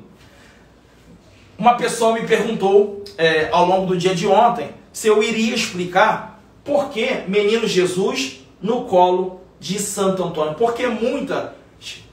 Uma 1.58 1.74
pessoa 1.76 2.14
me 2.14 2.28
perguntou 2.28 3.04
é, 3.18 3.50
ao 3.52 3.66
longo 3.66 3.88
do 3.88 3.98
dia 3.98 4.14
de 4.14 4.28
ontem 4.28 4.70
se 4.92 5.08
eu 5.08 5.24
iria 5.24 5.56
explicar 5.56 6.40
por 6.64 6.90
que 6.90 7.24
Menino 7.28 7.68
Jesus 7.68 8.42
no 8.62 8.86
colo 8.86 9.42
de 9.60 9.80
Santo 9.80 10.24
Antônio. 10.24 10.54
Porque 10.54 10.86
muitas 10.86 11.50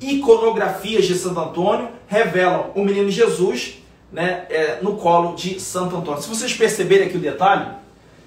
iconografias 0.00 1.06
de 1.06 1.14
Santo 1.14 1.40
Antônio 1.40 1.88
revelam 2.06 2.70
o 2.74 2.84
Menino 2.84 3.10
Jesus 3.10 3.78
né, 4.12 4.46
é, 4.50 4.78
no 4.82 4.96
colo 4.96 5.34
de 5.34 5.60
Santo 5.60 5.96
Antônio. 5.96 6.22
Se 6.22 6.28
vocês 6.28 6.52
perceberem 6.52 7.06
aqui 7.06 7.16
o 7.16 7.20
detalhe, 7.20 7.66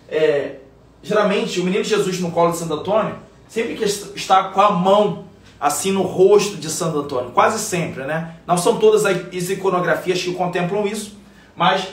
é, 0.10 0.56
Geralmente, 1.04 1.60
o 1.60 1.66
menino 1.66 1.84
Jesus 1.84 2.22
no 2.22 2.32
colo 2.32 2.52
de 2.52 2.58
Santo 2.58 2.76
Antônio, 2.76 3.18
sempre 3.50 3.76
que 3.76 3.84
está 3.84 4.46
com 4.46 4.62
a 4.62 4.72
mão 4.72 5.26
assim 5.60 5.92
no 5.92 6.02
rosto 6.02 6.56
de 6.56 6.70
Santo 6.70 7.00
Antônio, 7.00 7.32
quase 7.32 7.60
sempre, 7.60 8.06
né? 8.06 8.38
Não 8.48 8.58
são 8.58 8.80
todas 8.80 9.06
as 9.06 9.50
iconografias 9.50 10.24
que 10.24 10.34
contemplam 10.34 10.88
isso, 10.88 11.18
mas 11.56 11.90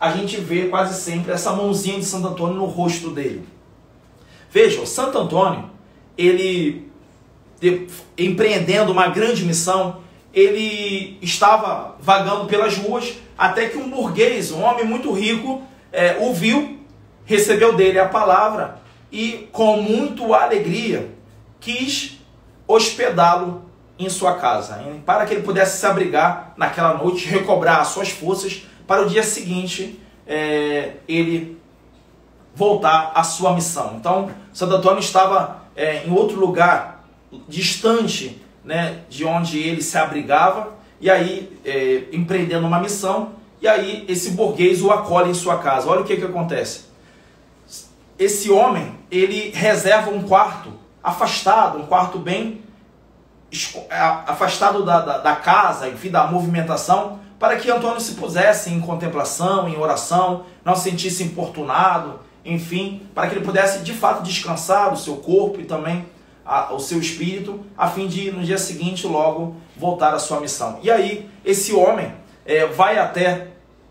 a 0.00 0.10
gente 0.10 0.36
vê 0.38 0.66
quase 0.66 1.00
sempre 1.00 1.32
essa 1.32 1.52
mãozinha 1.52 2.00
de 2.00 2.04
Santo 2.04 2.26
Antônio 2.26 2.56
no 2.56 2.64
rosto 2.64 3.10
dele. 3.10 3.46
Vejam, 4.50 4.84
Santo 4.84 5.18
Antônio, 5.18 5.70
ele 6.16 6.87
de, 7.60 7.86
empreendendo 8.16 8.92
uma 8.92 9.08
grande 9.08 9.44
missão, 9.44 10.00
ele 10.32 11.18
estava 11.22 11.96
vagando 12.00 12.46
pelas 12.46 12.76
ruas 12.76 13.14
até 13.36 13.68
que 13.68 13.76
um 13.76 13.88
burguês, 13.88 14.50
um 14.50 14.62
homem 14.62 14.84
muito 14.84 15.12
rico, 15.12 15.62
é, 15.92 16.18
o 16.20 16.32
viu, 16.32 16.78
recebeu 17.24 17.74
dele 17.74 17.98
a 17.98 18.08
palavra 18.08 18.80
e, 19.10 19.48
com 19.52 19.80
muito 19.80 20.34
alegria, 20.34 21.10
quis 21.60 22.18
hospedá-lo 22.66 23.62
em 23.98 24.08
sua 24.08 24.34
casa, 24.34 24.80
para 25.04 25.26
que 25.26 25.34
ele 25.34 25.42
pudesse 25.42 25.78
se 25.78 25.86
abrigar 25.86 26.52
naquela 26.56 26.94
noite, 26.94 27.26
recobrar 27.26 27.80
as 27.80 27.88
suas 27.88 28.10
forças 28.10 28.62
para 28.86 29.02
o 29.02 29.08
dia 29.08 29.22
seguinte 29.22 30.00
é, 30.26 30.92
ele 31.08 31.58
voltar 32.54 33.12
à 33.14 33.22
sua 33.24 33.54
missão. 33.54 33.94
Então, 33.98 34.30
Santo 34.52 34.74
Antônio 34.74 35.00
estava 35.00 35.62
é, 35.74 36.04
em 36.06 36.10
outro 36.12 36.38
lugar, 36.38 36.97
distante 37.48 38.40
né, 38.64 39.00
de 39.08 39.24
onde 39.24 39.58
ele 39.58 39.82
se 39.82 39.96
abrigava, 39.96 40.74
e 41.00 41.10
aí 41.10 41.58
é, 41.64 42.04
empreendendo 42.12 42.66
uma 42.66 42.80
missão, 42.80 43.32
e 43.60 43.68
aí 43.68 44.04
esse 44.08 44.32
burguês 44.32 44.82
o 44.82 44.90
acolhe 44.90 45.30
em 45.30 45.34
sua 45.34 45.58
casa. 45.58 45.88
Olha 45.88 46.00
o 46.00 46.04
que, 46.04 46.16
que 46.16 46.24
acontece. 46.24 46.86
Esse 48.18 48.50
homem, 48.50 48.94
ele 49.10 49.50
reserva 49.54 50.10
um 50.10 50.22
quarto 50.22 50.72
afastado, 51.02 51.78
um 51.78 51.86
quarto 51.86 52.18
bem 52.18 52.62
afastado 54.26 54.84
da, 54.84 55.00
da, 55.00 55.18
da 55.18 55.36
casa, 55.36 55.88
enfim, 55.88 56.10
da 56.10 56.26
movimentação, 56.26 57.20
para 57.38 57.56
que 57.56 57.70
Antônio 57.70 58.00
se 58.00 58.14
pusesse 58.14 58.70
em 58.70 58.80
contemplação, 58.80 59.68
em 59.68 59.78
oração, 59.78 60.44
não 60.64 60.74
se 60.74 60.90
sentisse 60.90 61.22
importunado, 61.22 62.20
enfim, 62.44 63.02
para 63.14 63.28
que 63.28 63.36
ele 63.36 63.44
pudesse 63.44 63.78
de 63.80 63.92
fato 63.92 64.22
descansar 64.22 64.92
o 64.92 64.96
seu 64.96 65.16
corpo 65.16 65.60
e 65.60 65.64
também 65.64 66.04
a, 66.48 66.72
o 66.72 66.80
seu 66.80 66.98
espírito, 66.98 67.60
a 67.76 67.88
fim 67.88 68.08
de 68.08 68.30
no 68.30 68.42
dia 68.42 68.56
seguinte 68.56 69.06
logo 69.06 69.54
voltar 69.76 70.14
à 70.14 70.18
sua 70.18 70.40
missão. 70.40 70.80
E 70.82 70.90
aí, 70.90 71.28
esse 71.44 71.74
homem 71.74 72.10
é, 72.46 72.64
vai 72.64 72.98
até 72.98 73.48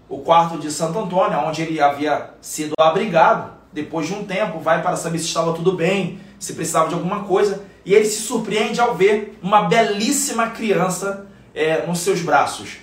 o 0.10 0.18
quarto 0.18 0.58
de 0.58 0.72
Santo 0.72 0.98
Antônio, 0.98 1.38
onde 1.38 1.62
ele 1.62 1.80
havia 1.80 2.32
sido 2.42 2.74
abrigado, 2.80 3.52
depois 3.72 4.08
de 4.08 4.14
um 4.16 4.26
tempo, 4.26 4.60
vai 4.60 4.82
para 4.82 4.96
saber 4.96 5.20
se 5.20 5.26
estava 5.26 5.54
tudo 5.54 5.74
bem, 5.74 6.20
se 6.40 6.54
precisava 6.54 6.88
de 6.88 6.96
alguma 6.96 7.26
coisa, 7.26 7.64
e 7.86 7.94
ele 7.94 8.06
se 8.06 8.22
surpreende 8.22 8.82
ao 8.82 8.96
ver 8.96 9.38
uma 9.42 9.64
belíssima 9.64 10.50
criança 10.50 11.28
é, 11.54 11.86
nos 11.86 12.00
seus 12.00 12.22
braços. 12.22 12.78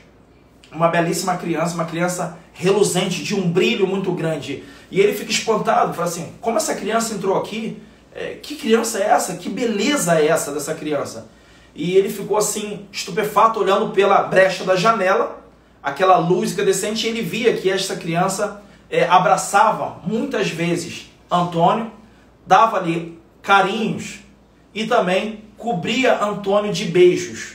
Uma 0.71 0.89
belíssima 0.89 1.37
criança, 1.37 1.75
uma 1.75 1.85
criança 1.85 2.39
reluzente, 2.53 3.25
de 3.25 3.35
um 3.35 3.51
brilho 3.51 3.87
muito 3.87 4.13
grande. 4.13 4.63
E 4.91 5.01
ele 5.01 5.15
fica 5.15 5.33
espantado, 5.33 5.95
fala 5.95 6.07
assim: 6.07 6.33
como 6.41 6.59
essa 6.59 6.75
criança 6.75 7.15
entrou 7.15 7.37
aqui? 7.37 7.81
É, 8.15 8.35
que 8.41 8.55
criança 8.55 8.99
é 8.99 9.09
essa? 9.09 9.35
Que 9.35 9.49
beleza 9.49 10.21
é 10.21 10.29
essa 10.29 10.53
dessa 10.53 10.75
criança? 10.75 11.27
E 11.75 11.97
ele 11.97 12.09
ficou 12.09 12.37
assim, 12.37 12.87
estupefato, 12.93 13.59
olhando 13.59 13.91
pela 13.91 14.23
brecha 14.23 14.63
da 14.63 14.77
janela, 14.77 15.45
aquela 15.83 16.17
luz 16.19 16.53
incandescente, 16.53 17.05
e 17.05 17.11
ele 17.11 17.23
via 17.23 17.57
que 17.57 17.69
esta 17.69 17.97
criança 17.97 18.63
é, 18.89 19.05
abraçava 19.09 20.01
muitas 20.07 20.49
vezes 20.49 21.11
Antônio, 21.31 21.91
dava-lhe 22.47 23.19
carinhos, 23.43 24.21
e 24.73 24.87
também 24.87 25.45
cobria 25.57 26.23
Antônio 26.23 26.73
de 26.73 26.85
beijos. 26.85 27.55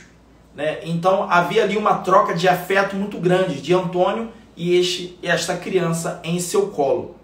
Né? 0.54 0.80
Então 0.84 1.30
havia 1.30 1.62
ali 1.64 1.76
uma 1.76 1.98
troca 1.98 2.34
de 2.34 2.48
afeto 2.48 2.96
muito 2.96 3.18
grande 3.18 3.60
de 3.60 3.72
Antônio 3.72 4.30
e 4.56 4.78
este, 4.78 5.18
esta 5.22 5.56
criança 5.56 6.20
em 6.22 6.38
seu 6.38 6.68
colo. 6.68 7.16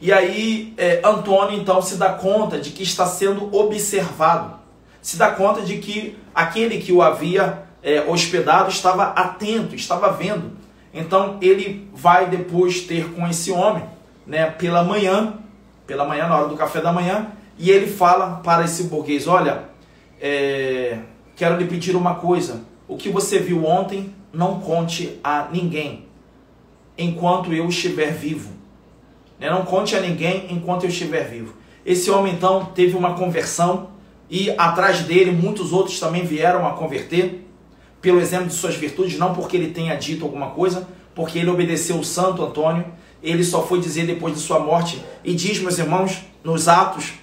E 0.00 0.12
aí 0.12 0.74
é, 0.76 1.00
Antônio 1.04 1.58
então 1.58 1.80
se 1.80 1.96
dá 1.96 2.12
conta 2.12 2.58
de 2.58 2.70
que 2.70 2.82
está 2.82 3.06
sendo 3.06 3.54
observado, 3.54 4.56
se 5.00 5.16
dá 5.16 5.30
conta 5.30 5.62
de 5.62 5.78
que 5.78 6.18
aquele 6.34 6.78
que 6.78 6.92
o 6.92 7.00
havia 7.00 7.62
é, 7.82 8.02
hospedado 8.02 8.68
estava 8.70 9.04
atento, 9.04 9.74
estava 9.74 10.12
vendo. 10.12 10.52
Então 10.92 11.38
ele 11.40 11.88
vai 11.94 12.26
depois 12.26 12.80
ter 12.80 13.12
com 13.12 13.26
esse 13.26 13.52
homem, 13.52 13.84
né, 14.26 14.46
pela 14.46 14.82
manhã, 14.82 15.34
pela 15.86 16.04
manhã 16.04 16.26
na 16.26 16.36
hora 16.36 16.48
do 16.48 16.56
café 16.56 16.80
da 16.80 16.92
manhã, 16.92 17.28
e 17.58 17.70
ele 17.70 17.86
fala 17.86 18.40
para 18.42 18.64
esse 18.64 18.84
burguês: 18.84 19.26
Olha, 19.26 19.64
é, 20.20 20.98
quero 21.36 21.56
lhe 21.56 21.66
pedir 21.66 21.94
uma 21.94 22.16
coisa. 22.16 22.62
O 22.88 22.96
que 22.96 23.08
você 23.08 23.38
viu 23.38 23.64
ontem, 23.64 24.14
não 24.32 24.60
conte 24.60 25.18
a 25.24 25.48
ninguém 25.50 26.06
enquanto 26.98 27.52
eu 27.52 27.68
estiver 27.68 28.12
vivo. 28.12 28.55
Né? 29.38 29.50
Não 29.50 29.64
conte 29.64 29.94
a 29.94 30.00
ninguém 30.00 30.46
enquanto 30.50 30.84
eu 30.84 30.88
estiver 30.88 31.28
vivo. 31.28 31.54
Esse 31.84 32.10
homem 32.10 32.34
então 32.34 32.66
teve 32.74 32.96
uma 32.96 33.14
conversão 33.14 33.90
e 34.28 34.50
atrás 34.58 35.00
dele 35.00 35.30
muitos 35.30 35.72
outros 35.72 36.00
também 36.00 36.24
vieram 36.24 36.66
a 36.66 36.72
converter 36.72 37.46
pelo 38.00 38.20
exemplo 38.20 38.46
de 38.46 38.54
suas 38.54 38.74
virtudes, 38.74 39.18
não 39.18 39.34
porque 39.34 39.56
ele 39.56 39.70
tenha 39.70 39.94
dito 39.94 40.24
alguma 40.24 40.50
coisa, 40.50 40.88
porque 41.14 41.38
ele 41.38 41.50
obedeceu 41.50 41.96
o 41.96 42.04
Santo 42.04 42.44
Antônio. 42.44 42.84
Ele 43.22 43.42
só 43.42 43.66
foi 43.66 43.80
dizer 43.80 44.06
depois 44.06 44.34
de 44.34 44.40
sua 44.40 44.58
morte 44.58 45.02
e 45.24 45.34
diz, 45.34 45.58
meus 45.60 45.78
irmãos, 45.78 46.22
nos 46.44 46.68
Atos 46.68 47.14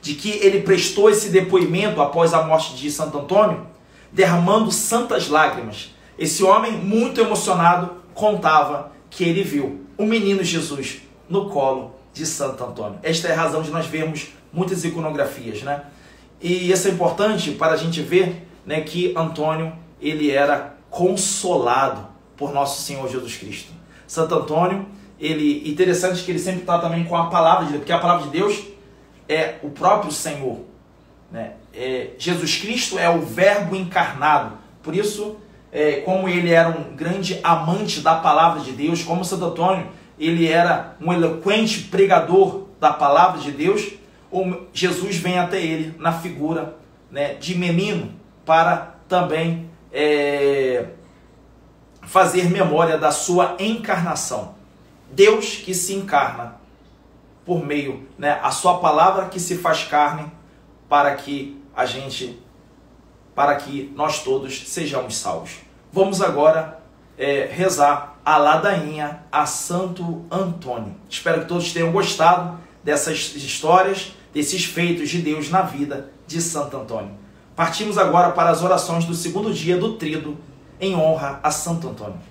de 0.00 0.14
que 0.14 0.30
ele 0.30 0.60
prestou 0.60 1.10
esse 1.10 1.28
depoimento 1.28 2.00
após 2.00 2.32
a 2.32 2.42
morte 2.42 2.74
de 2.74 2.90
Santo 2.90 3.18
Antônio, 3.18 3.66
derramando 4.10 4.70
santas 4.70 5.28
lágrimas. 5.28 5.94
Esse 6.18 6.42
homem, 6.42 6.72
muito 6.72 7.20
emocionado, 7.20 7.90
contava 8.14 8.92
que 9.10 9.24
ele 9.24 9.42
viu 9.42 9.80
o 9.98 10.06
menino 10.06 10.42
Jesus 10.42 11.02
no 11.30 11.48
colo 11.48 11.94
de 12.12 12.26
Santo 12.26 12.62
Antônio. 12.62 12.98
Esta 13.02 13.28
é 13.28 13.32
a 13.32 13.36
razão 13.36 13.62
de 13.62 13.70
nós 13.70 13.86
vermos 13.86 14.28
muitas 14.52 14.84
iconografias, 14.84 15.62
né? 15.62 15.84
E 16.40 16.70
isso 16.70 16.88
é 16.88 16.90
importante 16.90 17.52
para 17.52 17.72
a 17.72 17.76
gente 17.76 18.02
ver, 18.02 18.46
né, 18.66 18.80
que 18.80 19.14
Antônio 19.16 19.72
ele 20.00 20.30
era 20.30 20.74
consolado 20.90 22.08
por 22.36 22.52
nosso 22.52 22.82
Senhor 22.82 23.08
Jesus 23.08 23.36
Cristo. 23.36 23.72
Santo 24.06 24.34
Antônio, 24.34 24.86
ele 25.20 25.70
interessante 25.70 26.24
que 26.24 26.30
ele 26.30 26.38
sempre 26.38 26.60
está 26.60 26.78
também 26.78 27.04
com 27.04 27.16
a 27.16 27.26
palavra 27.26 27.66
de 27.66 27.72
Deus, 27.72 27.80
porque 27.80 27.92
a 27.92 27.98
palavra 27.98 28.24
de 28.24 28.30
Deus 28.30 28.64
é 29.28 29.56
o 29.62 29.68
próprio 29.68 30.10
Senhor. 30.10 30.58
Né? 31.30 31.52
É, 31.74 32.10
Jesus 32.18 32.56
Cristo 32.56 32.98
é 32.98 33.08
o 33.08 33.20
Verbo 33.20 33.76
encarnado. 33.76 34.56
Por 34.82 34.96
isso, 34.96 35.36
é, 35.70 36.00
como 36.00 36.28
ele 36.28 36.50
era 36.50 36.70
um 36.70 36.96
grande 36.96 37.38
amante 37.42 38.00
da 38.00 38.16
palavra 38.16 38.62
de 38.62 38.72
Deus, 38.72 39.02
como 39.02 39.24
Santo 39.24 39.44
Antônio, 39.44 39.86
ele 40.20 40.46
era 40.46 40.96
um 41.00 41.12
eloquente 41.12 41.84
pregador 41.84 42.66
da 42.78 42.92
palavra 42.92 43.40
de 43.40 43.50
Deus, 43.50 43.94
Jesus 44.72 45.16
vem 45.16 45.38
até 45.38 45.60
ele 45.60 45.96
na 45.98 46.12
figura 46.12 46.76
né, 47.10 47.34
de 47.34 47.56
menino 47.56 48.12
para 48.44 48.96
também 49.08 49.70
é, 49.90 50.86
fazer 52.02 52.50
memória 52.50 52.96
da 52.96 53.10
sua 53.10 53.56
encarnação. 53.58 54.54
Deus 55.10 55.56
que 55.56 55.74
se 55.74 55.94
encarna 55.94 56.60
por 57.44 57.64
meio, 57.64 58.06
né, 58.16 58.38
a 58.42 58.50
sua 58.50 58.78
palavra 58.78 59.26
que 59.26 59.40
se 59.40 59.56
faz 59.56 59.84
carne 59.84 60.30
para 60.88 61.14
que 61.16 61.60
a 61.74 61.86
gente, 61.86 62.40
para 63.34 63.56
que 63.56 63.92
nós 63.96 64.22
todos 64.22 64.68
sejamos 64.68 65.16
salvos. 65.16 65.56
Vamos 65.92 66.22
agora 66.22 66.80
é, 67.18 67.48
rezar 67.50 68.09
a 68.24 68.36
ladainha 68.36 69.20
a 69.30 69.46
Santo 69.46 70.24
Antônio. 70.30 70.94
Espero 71.08 71.42
que 71.42 71.48
todos 71.48 71.72
tenham 71.72 71.92
gostado 71.92 72.58
dessas 72.82 73.34
histórias, 73.34 74.12
desses 74.32 74.64
feitos 74.64 75.08
de 75.08 75.18
Deus 75.18 75.50
na 75.50 75.62
vida 75.62 76.10
de 76.26 76.40
Santo 76.40 76.76
Antônio. 76.76 77.12
Partimos 77.56 77.98
agora 77.98 78.30
para 78.30 78.50
as 78.50 78.62
orações 78.62 79.04
do 79.04 79.14
segundo 79.14 79.52
dia 79.52 79.76
do 79.76 79.94
Trido 79.94 80.38
em 80.80 80.94
honra 80.94 81.40
a 81.42 81.50
Santo 81.50 81.88
Antônio. 81.88 82.29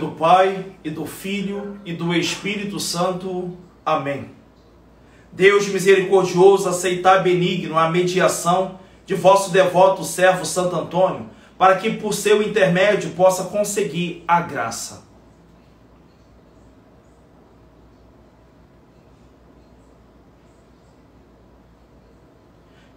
Do 0.00 0.08
Pai, 0.08 0.66
e 0.82 0.90
do 0.90 1.06
Filho, 1.06 1.78
e 1.84 1.92
do 1.92 2.12
Espírito 2.12 2.80
Santo. 2.80 3.56
Amém. 3.86 4.30
Deus 5.30 5.68
misericordioso, 5.68 6.68
aceitai 6.68 7.22
benigno 7.22 7.78
a 7.78 7.88
mediação 7.88 8.80
de 9.06 9.14
vosso 9.14 9.52
devoto 9.52 10.02
servo 10.02 10.44
Santo 10.44 10.74
Antônio, 10.74 11.30
para 11.56 11.76
que 11.76 11.90
por 11.90 12.14
seu 12.14 12.42
intermédio 12.42 13.10
possa 13.10 13.44
conseguir 13.44 14.24
a 14.26 14.40
graça. 14.40 15.08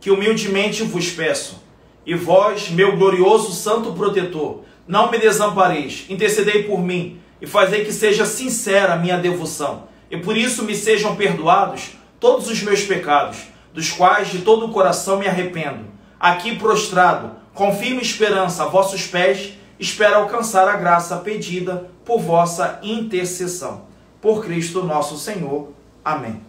que 0.04 0.12
humildemente 0.12 0.84
vos 0.84 1.10
peço, 1.12 1.64
e 2.06 2.14
vós, 2.14 2.70
meu 2.70 2.98
glorioso 2.98 3.54
santo 3.54 3.94
protetor, 3.94 4.66
não 4.88 5.10
me 5.10 5.18
desampareis, 5.18 6.06
intercedei 6.10 6.64
por 6.64 6.80
mim 6.80 7.20
e 7.42 7.48
fazei 7.48 7.86
que 7.86 7.94
seja 7.94 8.26
sincera 8.26 8.94
a 8.94 8.98
minha 8.98 9.18
devoção, 9.18 9.88
e 10.10 10.18
por 10.18 10.38
isso 10.38 10.64
me 10.64 10.76
sejam 10.76 11.16
perdoados 11.16 11.92
todos 12.20 12.48
os 12.48 12.62
meus 12.62 12.84
pecados, 12.84 13.38
dos 13.74 13.92
quais 13.92 14.30
de 14.30 14.40
todo 14.40 14.66
o 14.66 14.72
coração 14.72 15.18
me 15.18 15.28
arrependo. 15.28 15.86
Aqui 16.20 16.56
prostrado, 16.56 17.32
com 17.54 17.76
firme 17.76 18.02
esperança 18.02 18.64
a 18.64 18.68
vossos 18.68 19.06
pés, 19.06 19.54
espero 19.80 20.16
alcançar 20.16 20.68
a 20.68 20.78
graça 20.78 21.18
pedida 21.18 21.90
por 22.06 22.20
vossa 22.20 22.80
intercessão. 22.82 23.86
Por 24.22 24.44
Cristo 24.44 24.84
nosso 24.84 25.18
Senhor. 25.18 25.74
Amém. 26.04 26.42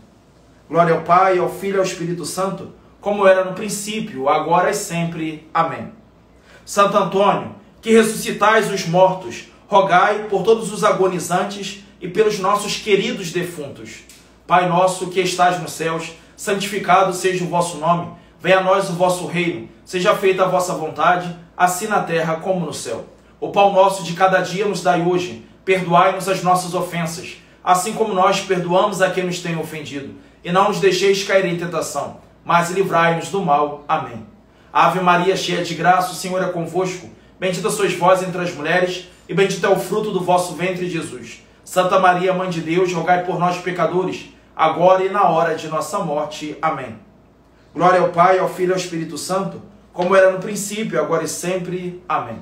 Glória 0.69 0.95
ao 0.95 1.03
Pai, 1.03 1.39
ao 1.39 1.49
Filho 1.49 1.77
e 1.77 1.79
ao 1.79 1.85
Espírito 1.85 2.25
Santo, 2.25 2.73
como 3.01 3.27
era 3.27 3.45
no 3.45 3.53
princípio, 3.53 4.29
agora 4.29 4.71
e 4.71 4.75
sempre. 4.75 5.49
Amém. 5.53 5.93
Santo 6.65 6.97
Antônio, 6.97 7.55
que 7.85 7.93
ressuscitais 7.93 8.73
os 8.73 8.87
mortos, 8.87 9.45
rogai 9.69 10.21
por 10.31 10.43
todos 10.43 10.73
os 10.73 10.83
agonizantes 10.83 11.85
e 12.01 12.09
pelos 12.09 12.39
nossos 12.39 12.79
queridos 12.79 13.31
defuntos. 13.31 14.05
Pai 14.47 14.67
nosso 14.67 15.09
que 15.09 15.21
estás 15.21 15.61
nos 15.61 15.73
céus, 15.73 16.13
santificado 16.35 17.13
seja 17.13 17.45
o 17.45 17.49
vosso 17.49 17.77
nome. 17.77 18.11
Venha 18.41 18.61
a 18.61 18.63
nós 18.63 18.89
o 18.89 18.95
vosso 18.95 19.27
reino. 19.27 19.69
Seja 19.85 20.17
feita 20.17 20.45
a 20.45 20.49
vossa 20.49 20.73
vontade, 20.73 21.37
assim 21.55 21.87
na 21.87 22.03
terra 22.03 22.37
como 22.37 22.65
no 22.65 22.73
céu. 22.73 23.05
O 23.39 23.51
pão 23.51 23.75
nosso 23.75 24.03
de 24.03 24.15
cada 24.15 24.41
dia 24.41 24.65
nos 24.67 24.83
dai 24.83 25.03
hoje. 25.03 25.45
Perdoai-nos 25.63 26.27
as 26.27 26.43
nossas 26.43 26.73
ofensas, 26.73 27.37
assim 27.63 27.93
como 27.93 28.15
nós 28.15 28.41
perdoamos 28.41 29.03
a 29.03 29.11
quem 29.11 29.25
nos 29.25 29.41
tem 29.41 29.59
ofendido. 29.59 30.15
E 30.43 30.51
não 30.51 30.69
nos 30.69 30.81
deixeis 30.81 31.23
cair 31.23 31.45
em 31.45 31.59
tentação, 31.59 32.17
mas 32.47 32.71
livrai-nos 32.71 33.29
do 33.29 33.43
mal. 33.43 33.85
Amém. 33.87 34.27
Ave 34.73 35.01
Maria, 35.01 35.37
cheia 35.37 35.63
de 35.63 35.75
graça, 35.75 36.13
o 36.13 36.15
Senhor 36.15 36.43
é 36.43 36.49
convosco. 36.49 37.11
Bendita 37.39 37.69
sois 37.71 37.95
vós 37.95 38.23
entre 38.23 38.41
as 38.41 38.55
mulheres, 38.55 39.09
e 39.29 39.35
bendito 39.35 39.65
é 39.67 39.69
o 39.69 39.79
fruto 39.79 40.11
do 40.11 40.21
vosso 40.21 40.55
ventre, 40.55 40.89
Jesus. 40.89 41.43
Santa 41.65 41.99
Maria, 41.99 42.33
Mãe 42.33 42.49
de 42.49 42.61
Deus, 42.61 42.93
rogai 42.93 43.25
por 43.25 43.39
nós, 43.39 43.59
pecadores, 43.59 44.27
agora 44.55 45.05
e 45.05 45.09
na 45.09 45.29
hora 45.29 45.55
de 45.55 45.67
nossa 45.69 45.99
morte. 45.99 46.57
Amém. 46.61 46.99
Glória 47.75 48.01
ao 48.01 48.11
Pai, 48.11 48.39
ao 48.39 48.49
Filho 48.49 48.71
e 48.71 48.73
ao 48.73 48.79
Espírito 48.79 49.19
Santo, 49.19 49.61
como 49.93 50.15
era 50.15 50.31
no 50.31 50.39
princípio, 50.39 51.01
agora 51.01 51.25
e 51.25 51.29
sempre. 51.29 52.03
Amém. 52.09 52.39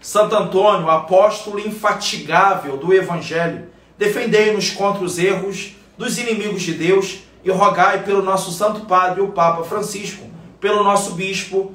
Santo 0.00 0.34
Antônio, 0.34 0.90
apóstolo 0.90 1.58
infatigável 1.58 2.76
do 2.76 2.92
Evangelho, 2.92 3.68
defendei-nos 3.96 4.70
contra 4.70 5.04
os 5.04 5.18
erros 5.18 5.76
dos 5.96 6.18
inimigos 6.18 6.62
de 6.62 6.74
Deus 6.74 7.20
e 7.44 7.50
rogai 7.50 8.02
pelo 8.02 8.22
nosso 8.22 8.50
Santo 8.50 8.86
Padre, 8.86 9.20
o 9.20 9.32
Papa 9.32 9.64
Francisco, 9.64 10.26
pelo 10.60 10.82
nosso 10.82 11.12
Bispo 11.12 11.74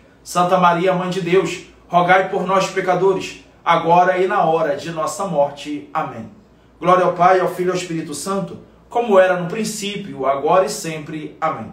Santa 0.23 0.57
Maria, 0.57 0.93
Mãe 0.93 1.09
de 1.09 1.21
Deus, 1.21 1.63
rogai 1.87 2.29
por 2.29 2.45
nós, 2.45 2.69
pecadores, 2.69 3.43
agora 3.65 4.17
e 4.19 4.27
na 4.27 4.43
hora 4.43 4.75
de 4.77 4.91
nossa 4.91 5.25
morte. 5.25 5.89
Amém. 5.93 6.29
Glória 6.79 7.05
ao 7.05 7.13
Pai, 7.13 7.39
ao 7.39 7.47
Filho 7.47 7.69
e 7.69 7.71
ao 7.71 7.77
Espírito 7.77 8.13
Santo, 8.13 8.59
como 8.89 9.19
era 9.19 9.39
no 9.39 9.47
princípio, 9.47 10.25
agora 10.25 10.65
e 10.65 10.69
sempre. 10.69 11.35
Amém. 11.41 11.71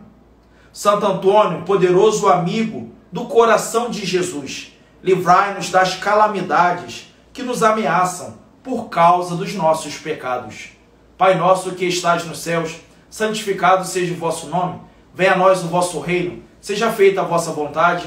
Santo 0.72 1.07
Antônio, 1.07 1.62
poderoso 1.62 2.28
amigo 2.28 2.92
do 3.12 3.26
coração 3.26 3.90
de 3.90 4.07
Jesus, 4.07 4.72
livrai-nos 5.03 5.70
das 5.70 5.94
calamidades 5.96 7.12
que 7.32 7.42
nos 7.42 7.62
ameaçam 7.62 8.38
por 8.62 8.88
causa 8.88 9.34
dos 9.34 9.55
nossos 9.55 9.96
pecados. 9.96 10.70
Pai 11.16 11.34
nosso 11.36 11.72
que 11.72 11.84
estás 11.84 12.24
nos 12.24 12.38
céus, 12.38 12.76
santificado 13.11 13.84
seja 13.84 14.12
o 14.12 14.16
vosso 14.16 14.46
nome, 14.46 14.80
venha 15.14 15.32
a 15.32 15.36
nós 15.36 15.62
o 15.64 15.68
vosso 15.68 16.01
reino, 16.01 16.42
seja 16.61 16.92
feita 16.92 17.22
a 17.22 17.24
vossa 17.24 17.51
vontade, 17.51 18.07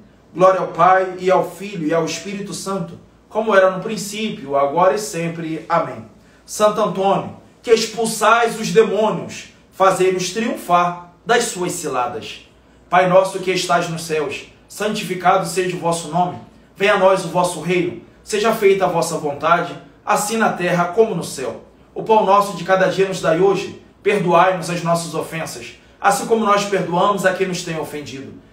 Glória 0.33 0.61
ao 0.61 0.67
Pai, 0.67 1.15
e 1.19 1.29
ao 1.29 1.49
Filho, 1.49 1.85
e 1.85 1.93
ao 1.93 2.05
Espírito 2.05 2.53
Santo, 2.53 2.97
como 3.27 3.53
era 3.53 3.71
no 3.71 3.83
princípio, 3.83 4.55
agora 4.55 4.95
e 4.95 4.99
sempre. 4.99 5.65
Amém. 5.67 6.05
Santo 6.45 6.81
Antônio, 6.81 7.35
que 7.61 7.71
expulsais 7.71 8.59
os 8.59 8.71
demônios, 8.71 9.49
fazei-nos 9.71 10.31
triunfar 10.31 11.13
das 11.25 11.45
suas 11.45 11.73
ciladas. 11.73 12.47
Pai 12.89 13.07
nosso 13.07 13.39
que 13.39 13.51
estais 13.51 13.89
nos 13.89 14.03
céus, 14.03 14.45
santificado 14.67 15.45
seja 15.45 15.75
o 15.75 15.79
vosso 15.79 16.07
nome. 16.07 16.37
Venha 16.77 16.93
a 16.93 16.99
nós 16.99 17.25
o 17.25 17.29
vosso 17.29 17.61
reino. 17.61 18.01
Seja 18.23 18.53
feita 18.53 18.85
a 18.85 18.89
vossa 18.89 19.17
vontade, 19.17 19.77
assim 20.05 20.37
na 20.37 20.53
terra 20.53 20.85
como 20.85 21.13
no 21.13 21.23
céu. 21.23 21.61
O 21.93 22.03
pão 22.03 22.25
nosso 22.25 22.55
de 22.55 22.63
cada 22.63 22.87
dia 22.87 23.07
nos 23.07 23.21
dai 23.21 23.39
hoje. 23.39 23.81
Perdoai-nos 24.01 24.69
as 24.69 24.81
nossas 24.81 25.13
ofensas, 25.13 25.75
assim 25.99 26.25
como 26.25 26.45
nós 26.45 26.65
perdoamos 26.65 27.25
a 27.25 27.33
quem 27.33 27.47
nos 27.47 27.63
tem 27.63 27.77
ofendido. 27.77 28.33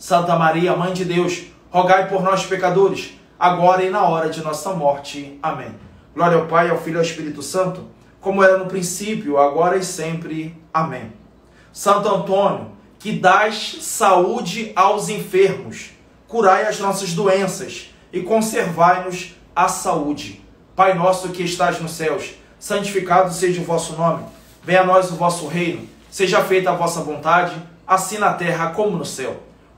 Santa 0.00 0.34
Maria, 0.34 0.74
Mãe 0.74 0.94
de 0.94 1.04
Deus, 1.04 1.42
rogai 1.70 2.08
por 2.08 2.22
nós, 2.22 2.46
pecadores, 2.46 3.12
agora 3.38 3.84
e 3.84 3.90
na 3.90 4.02
hora 4.08 4.30
de 4.30 4.42
nossa 4.42 4.72
morte. 4.72 5.38
Amém. 5.42 5.74
Glória 6.14 6.38
ao 6.38 6.46
Pai, 6.46 6.70
ao 6.70 6.78
Filho 6.78 6.96
e 6.96 7.00
ao 7.00 7.04
Espírito 7.04 7.42
Santo, 7.42 7.84
como 8.18 8.42
era 8.42 8.56
no 8.56 8.64
princípio, 8.64 9.36
agora 9.36 9.76
e 9.76 9.84
sempre. 9.84 10.56
Amém. 10.72 11.12
Santo 11.70 12.08
Antônio, 12.08 12.72
que 12.98 13.12
dás 13.12 13.76
saúde 13.82 14.72
aos 14.74 15.10
enfermos, 15.10 15.90
curai 16.26 16.64
as 16.64 16.80
nossas 16.80 17.12
doenças 17.12 17.90
e 18.10 18.22
conservai-nos 18.22 19.36
a 19.54 19.68
saúde. 19.68 20.42
Pai 20.74 20.94
nosso 20.94 21.28
que 21.28 21.42
estás 21.42 21.78
nos 21.78 21.92
céus, 21.92 22.36
santificado 22.58 23.34
seja 23.34 23.60
o 23.60 23.64
vosso 23.64 23.92
nome. 23.96 24.24
Venha 24.64 24.80
a 24.80 24.86
nós 24.86 25.10
o 25.10 25.16
vosso 25.16 25.46
reino. 25.46 25.86
Seja 26.10 26.42
feita 26.42 26.70
a 26.70 26.74
vossa 26.74 27.02
vontade, 27.02 27.54
assim 27.86 28.16
na 28.16 28.32
terra 28.32 28.70
como 28.70 28.96
no 28.96 29.04
céu. 29.04 29.49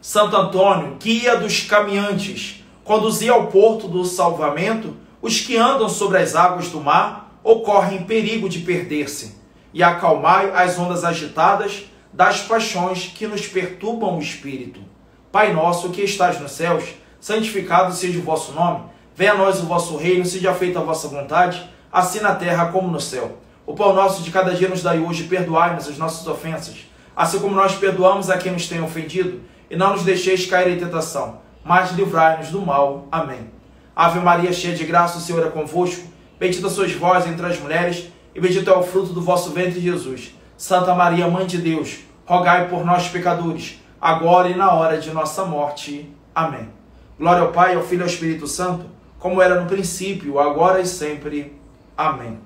Santo 0.00 0.36
Antônio, 0.36 0.96
guia 1.00 1.36
dos 1.36 1.62
caminhantes, 1.62 2.64
conduzia 2.84 3.32
ao 3.32 3.48
porto 3.48 3.88
do 3.88 4.04
salvamento 4.04 4.96
os 5.20 5.40
que 5.40 5.56
andam 5.56 5.88
sobre 5.88 6.18
as 6.18 6.36
águas 6.36 6.68
do 6.68 6.80
mar 6.80 7.40
ou 7.42 7.62
correm 7.62 8.04
perigo 8.04 8.48
de 8.48 8.60
perder-se, 8.60 9.36
e 9.74 9.82
acalmai 9.82 10.52
as 10.54 10.78
ondas 10.78 11.04
agitadas 11.04 11.84
das 12.12 12.40
paixões 12.40 13.12
que 13.14 13.26
nos 13.26 13.46
perturbam 13.46 14.16
o 14.16 14.20
espírito. 14.20 14.80
Pai 15.32 15.52
nosso 15.52 15.90
que 15.90 16.02
estás 16.02 16.40
nos 16.40 16.52
céus, 16.52 16.84
santificado 17.20 17.92
seja 17.92 18.20
o 18.20 18.22
vosso 18.22 18.52
nome, 18.52 18.84
venha 19.16 19.32
a 19.32 19.36
nós 19.36 19.60
o 19.60 19.66
vosso 19.66 19.96
reino, 19.96 20.24
seja 20.24 20.54
feita 20.54 20.78
a 20.78 20.84
vossa 20.84 21.08
vontade, 21.08 21.68
assim 21.92 22.20
na 22.20 22.36
terra 22.36 22.66
como 22.66 22.88
no 22.88 23.00
céu. 23.00 23.38
O 23.66 23.74
pão 23.74 23.92
nosso 23.92 24.22
de 24.22 24.30
cada 24.30 24.54
dia 24.54 24.68
nos 24.68 24.82
dai 24.82 25.00
hoje, 25.00 25.24
perdoai-nos 25.24 25.88
as 25.88 25.98
nossas 25.98 26.26
ofensas, 26.26 26.86
assim 27.16 27.40
como 27.40 27.56
nós 27.56 27.74
perdoamos 27.74 28.30
a 28.30 28.38
quem 28.38 28.52
nos 28.52 28.68
tem 28.68 28.80
ofendido, 28.80 29.40
e 29.70 29.76
não 29.76 29.92
nos 29.92 30.02
deixeis 30.02 30.46
cair 30.46 30.76
em 30.76 30.78
tentação, 30.78 31.40
mas 31.64 31.92
livrai-nos 31.92 32.48
do 32.48 32.60
mal. 32.60 33.06
Amém. 33.10 33.50
Ave 33.94 34.20
Maria, 34.20 34.52
cheia 34.52 34.74
de 34.74 34.84
graça, 34.84 35.18
o 35.18 35.20
Senhor 35.20 35.44
é 35.46 35.50
convosco. 35.50 36.06
Bendita 36.38 36.68
sois 36.68 36.92
vós 36.92 37.26
entre 37.26 37.44
as 37.44 37.58
mulheres, 37.58 38.08
e 38.34 38.40
bendito 38.40 38.70
é 38.70 38.76
o 38.76 38.82
fruto 38.82 39.12
do 39.12 39.20
vosso 39.20 39.50
ventre, 39.50 39.80
Jesus. 39.80 40.34
Santa 40.56 40.94
Maria, 40.94 41.28
Mãe 41.28 41.46
de 41.46 41.58
Deus, 41.58 41.98
rogai 42.24 42.68
por 42.68 42.84
nós, 42.84 43.08
pecadores, 43.08 43.82
agora 44.00 44.48
e 44.48 44.54
na 44.54 44.72
hora 44.72 44.98
de 44.98 45.10
nossa 45.10 45.44
morte. 45.44 46.12
Amém. 46.34 46.68
Glória 47.18 47.42
ao 47.42 47.52
Pai, 47.52 47.74
ao 47.74 47.82
Filho 47.82 48.00
e 48.00 48.02
ao 48.04 48.08
Espírito 48.08 48.46
Santo, 48.46 48.86
como 49.18 49.42
era 49.42 49.60
no 49.60 49.66
princípio, 49.66 50.38
agora 50.38 50.80
e 50.80 50.86
sempre. 50.86 51.58
Amém. 51.96 52.38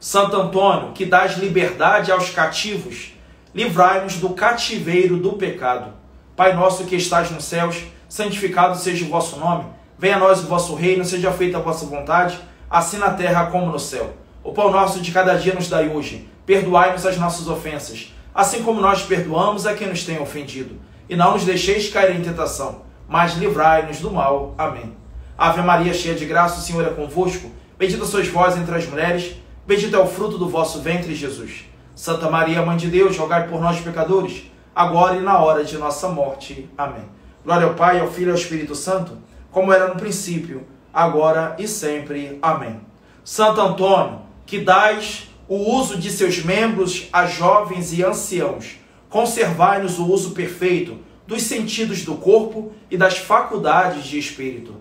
Santo 0.00 0.36
Antônio, 0.36 0.90
que 0.92 1.06
dás 1.06 1.38
liberdade 1.38 2.10
aos 2.10 2.30
cativos, 2.30 3.12
livrai-nos 3.54 4.16
do 4.16 4.30
cativeiro 4.30 5.16
do 5.16 5.34
pecado. 5.34 6.01
Pai 6.42 6.54
nosso 6.54 6.86
que 6.86 6.96
estás 6.96 7.30
nos 7.30 7.44
céus, 7.44 7.84
santificado 8.08 8.76
seja 8.76 9.04
o 9.04 9.08
vosso 9.08 9.38
nome. 9.38 9.64
Venha 9.96 10.16
a 10.16 10.18
nós 10.18 10.42
o 10.42 10.48
vosso 10.48 10.74
reino, 10.74 11.04
seja 11.04 11.30
feita 11.30 11.58
a 11.58 11.60
vossa 11.60 11.86
vontade, 11.86 12.36
assim 12.68 12.98
na 12.98 13.10
terra 13.10 13.46
como 13.46 13.70
no 13.70 13.78
céu. 13.78 14.12
O 14.42 14.50
pão 14.50 14.68
nosso 14.72 15.00
de 15.00 15.12
cada 15.12 15.34
dia 15.34 15.54
nos 15.54 15.68
dai 15.68 15.88
hoje. 15.88 16.28
Perdoai-nos 16.44 17.06
as 17.06 17.16
nossas 17.16 17.46
ofensas, 17.46 18.12
assim 18.34 18.64
como 18.64 18.80
nós 18.80 19.02
perdoamos 19.02 19.66
a 19.66 19.74
quem 19.74 19.86
nos 19.86 20.04
tem 20.04 20.20
ofendido. 20.20 20.80
E 21.08 21.14
não 21.14 21.34
nos 21.34 21.44
deixeis 21.44 21.88
cair 21.90 22.16
em 22.16 22.24
tentação, 22.24 22.82
mas 23.08 23.36
livrai-nos 23.36 24.00
do 24.00 24.10
mal. 24.10 24.52
Amém. 24.58 24.96
Ave 25.38 25.62
Maria, 25.62 25.94
cheia 25.94 26.16
de 26.16 26.26
graça, 26.26 26.58
o 26.58 26.62
Senhor 26.64 26.84
é 26.84 26.90
convosco. 26.90 27.52
Bendita 27.78 28.04
sois 28.04 28.26
vós 28.26 28.56
entre 28.56 28.74
as 28.74 28.84
mulheres, 28.84 29.36
bendito 29.64 29.94
é 29.94 29.98
o 30.00 30.08
fruto 30.08 30.36
do 30.38 30.48
vosso 30.48 30.80
ventre, 30.80 31.14
Jesus. 31.14 31.66
Santa 31.94 32.28
Maria, 32.28 32.62
Mãe 32.62 32.76
de 32.76 32.88
Deus, 32.88 33.16
rogai 33.16 33.46
por 33.46 33.60
nós, 33.60 33.78
pecadores, 33.78 34.50
agora 34.74 35.16
e 35.16 35.20
na 35.20 35.38
hora 35.38 35.64
de 35.64 35.76
nossa 35.78 36.08
morte. 36.08 36.68
Amém. 36.76 37.04
Glória 37.44 37.66
ao 37.66 37.74
Pai, 37.74 38.00
ao 38.00 38.10
Filho 38.10 38.28
e 38.28 38.30
ao 38.30 38.36
Espírito 38.36 38.74
Santo, 38.74 39.18
como 39.50 39.72
era 39.72 39.88
no 39.88 39.96
princípio, 39.96 40.66
agora 40.92 41.56
e 41.58 41.66
sempre. 41.66 42.38
Amém. 42.40 42.80
Santo 43.24 43.60
Antônio, 43.60 44.20
que 44.46 44.60
dais 44.60 45.30
o 45.48 45.56
uso 45.56 45.98
de 45.98 46.10
seus 46.10 46.42
membros 46.42 47.08
a 47.12 47.26
jovens 47.26 47.92
e 47.92 48.02
anciãos, 48.02 48.78
conservai-nos 49.08 49.98
o 49.98 50.06
uso 50.06 50.30
perfeito 50.30 50.98
dos 51.26 51.42
sentidos 51.42 52.04
do 52.04 52.14
corpo 52.14 52.72
e 52.90 52.96
das 52.96 53.18
faculdades 53.18 54.04
de 54.04 54.18
espírito. 54.18 54.76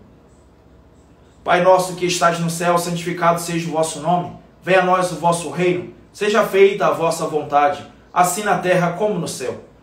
Pai 1.43 1.63
nosso 1.63 1.95
que 1.95 2.05
estás 2.05 2.39
no 2.39 2.49
céu, 2.49 2.77
santificado 2.77 3.39
seja 3.39 3.67
o 3.67 3.71
vosso 3.71 3.99
nome. 3.99 4.31
Venha 4.63 4.81
a 4.81 4.85
nós 4.85 5.11
o 5.11 5.15
vosso 5.15 5.49
reino. 5.49 5.93
Seja 6.13 6.45
feita 6.45 6.87
a 6.87 6.91
vossa 6.91 7.25
vontade, 7.25 7.85
assim 8.13 8.43
na 8.43 8.59
terra 8.59 8.93
como 8.93 9.17
no 9.17 9.27
céu. 9.27 9.70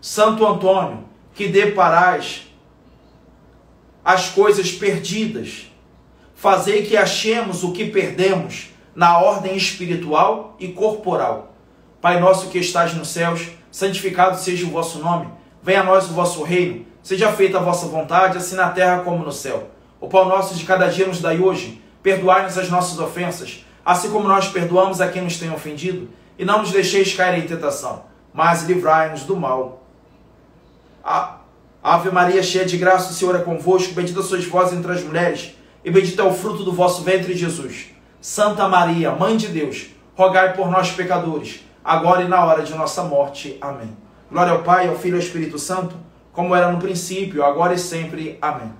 Santo 0.00 0.46
Antônio, 0.46 1.04
que 1.34 1.48
deparais 1.48 2.46
as 4.04 4.30
coisas 4.30 4.72
perdidas, 4.72 5.70
fazei 6.34 6.86
que 6.86 6.96
achemos 6.96 7.62
o 7.62 7.72
que 7.72 7.86
perdemos 7.86 8.70
na 8.94 9.18
ordem 9.18 9.56
espiritual 9.56 10.56
e 10.58 10.68
corporal. 10.68 11.54
Pai 12.00 12.20
nosso 12.20 12.48
que 12.48 12.58
estás 12.58 12.94
nos 12.94 13.08
céus, 13.08 13.48
santificado 13.70 14.38
seja 14.38 14.66
o 14.66 14.70
vosso 14.70 14.98
nome. 14.98 15.28
Venha 15.62 15.80
a 15.80 15.84
nós 15.84 16.08
o 16.08 16.14
vosso 16.14 16.42
reino. 16.42 16.86
Seja 17.02 17.32
feita 17.32 17.58
a 17.58 17.62
vossa 17.62 17.86
vontade, 17.86 18.38
assim 18.38 18.56
na 18.56 18.70
terra 18.70 19.00
como 19.00 19.24
no 19.24 19.32
céu. 19.32 19.70
O 20.00 20.08
pão 20.08 20.26
nosso 20.28 20.54
de 20.54 20.64
cada 20.64 20.88
dia 20.88 21.06
nos 21.06 21.20
dai 21.20 21.38
hoje. 21.38 21.82
Perdoai-nos 22.02 22.56
as 22.56 22.70
nossas 22.70 22.98
ofensas, 23.00 23.64
assim 23.84 24.10
como 24.10 24.28
nós 24.28 24.48
perdoamos 24.48 25.00
a 25.00 25.08
quem 25.08 25.22
nos 25.22 25.38
tem 25.38 25.50
ofendido. 25.50 26.08
E 26.38 26.44
não 26.44 26.60
nos 26.60 26.70
deixeis 26.70 27.14
cair 27.14 27.42
em 27.42 27.46
tentação, 27.46 28.04
mas 28.32 28.62
livrai-nos 28.62 29.22
do 29.22 29.36
mal. 29.36 29.77
Ave 31.82 32.10
Maria, 32.10 32.42
cheia 32.42 32.66
de 32.66 32.76
graça, 32.76 33.10
o 33.10 33.14
Senhor 33.14 33.34
é 33.34 33.38
convosco. 33.38 33.94
Bendita 33.94 34.22
sois 34.22 34.44
vós 34.44 34.72
entre 34.72 34.92
as 34.92 35.02
mulheres, 35.02 35.54
e 35.82 35.90
bendito 35.90 36.20
é 36.20 36.24
o 36.24 36.34
fruto 36.34 36.62
do 36.62 36.72
vosso 36.72 37.02
ventre, 37.02 37.34
Jesus. 37.34 37.86
Santa 38.20 38.68
Maria, 38.68 39.12
Mãe 39.12 39.36
de 39.36 39.48
Deus, 39.48 39.86
rogai 40.14 40.54
por 40.54 40.70
nós, 40.70 40.90
pecadores, 40.90 41.64
agora 41.82 42.22
e 42.22 42.28
na 42.28 42.44
hora 42.44 42.62
de 42.62 42.74
nossa 42.74 43.04
morte. 43.04 43.56
Amém. 43.60 43.96
Glória 44.30 44.52
ao 44.52 44.62
Pai, 44.62 44.88
ao 44.88 44.96
Filho 44.96 45.14
e 45.14 45.20
ao 45.20 45.22
Espírito 45.22 45.58
Santo, 45.58 45.96
como 46.32 46.54
era 46.54 46.70
no 46.70 46.78
princípio, 46.78 47.42
agora 47.42 47.72
e 47.72 47.78
sempre. 47.78 48.36
Amém. 48.42 48.70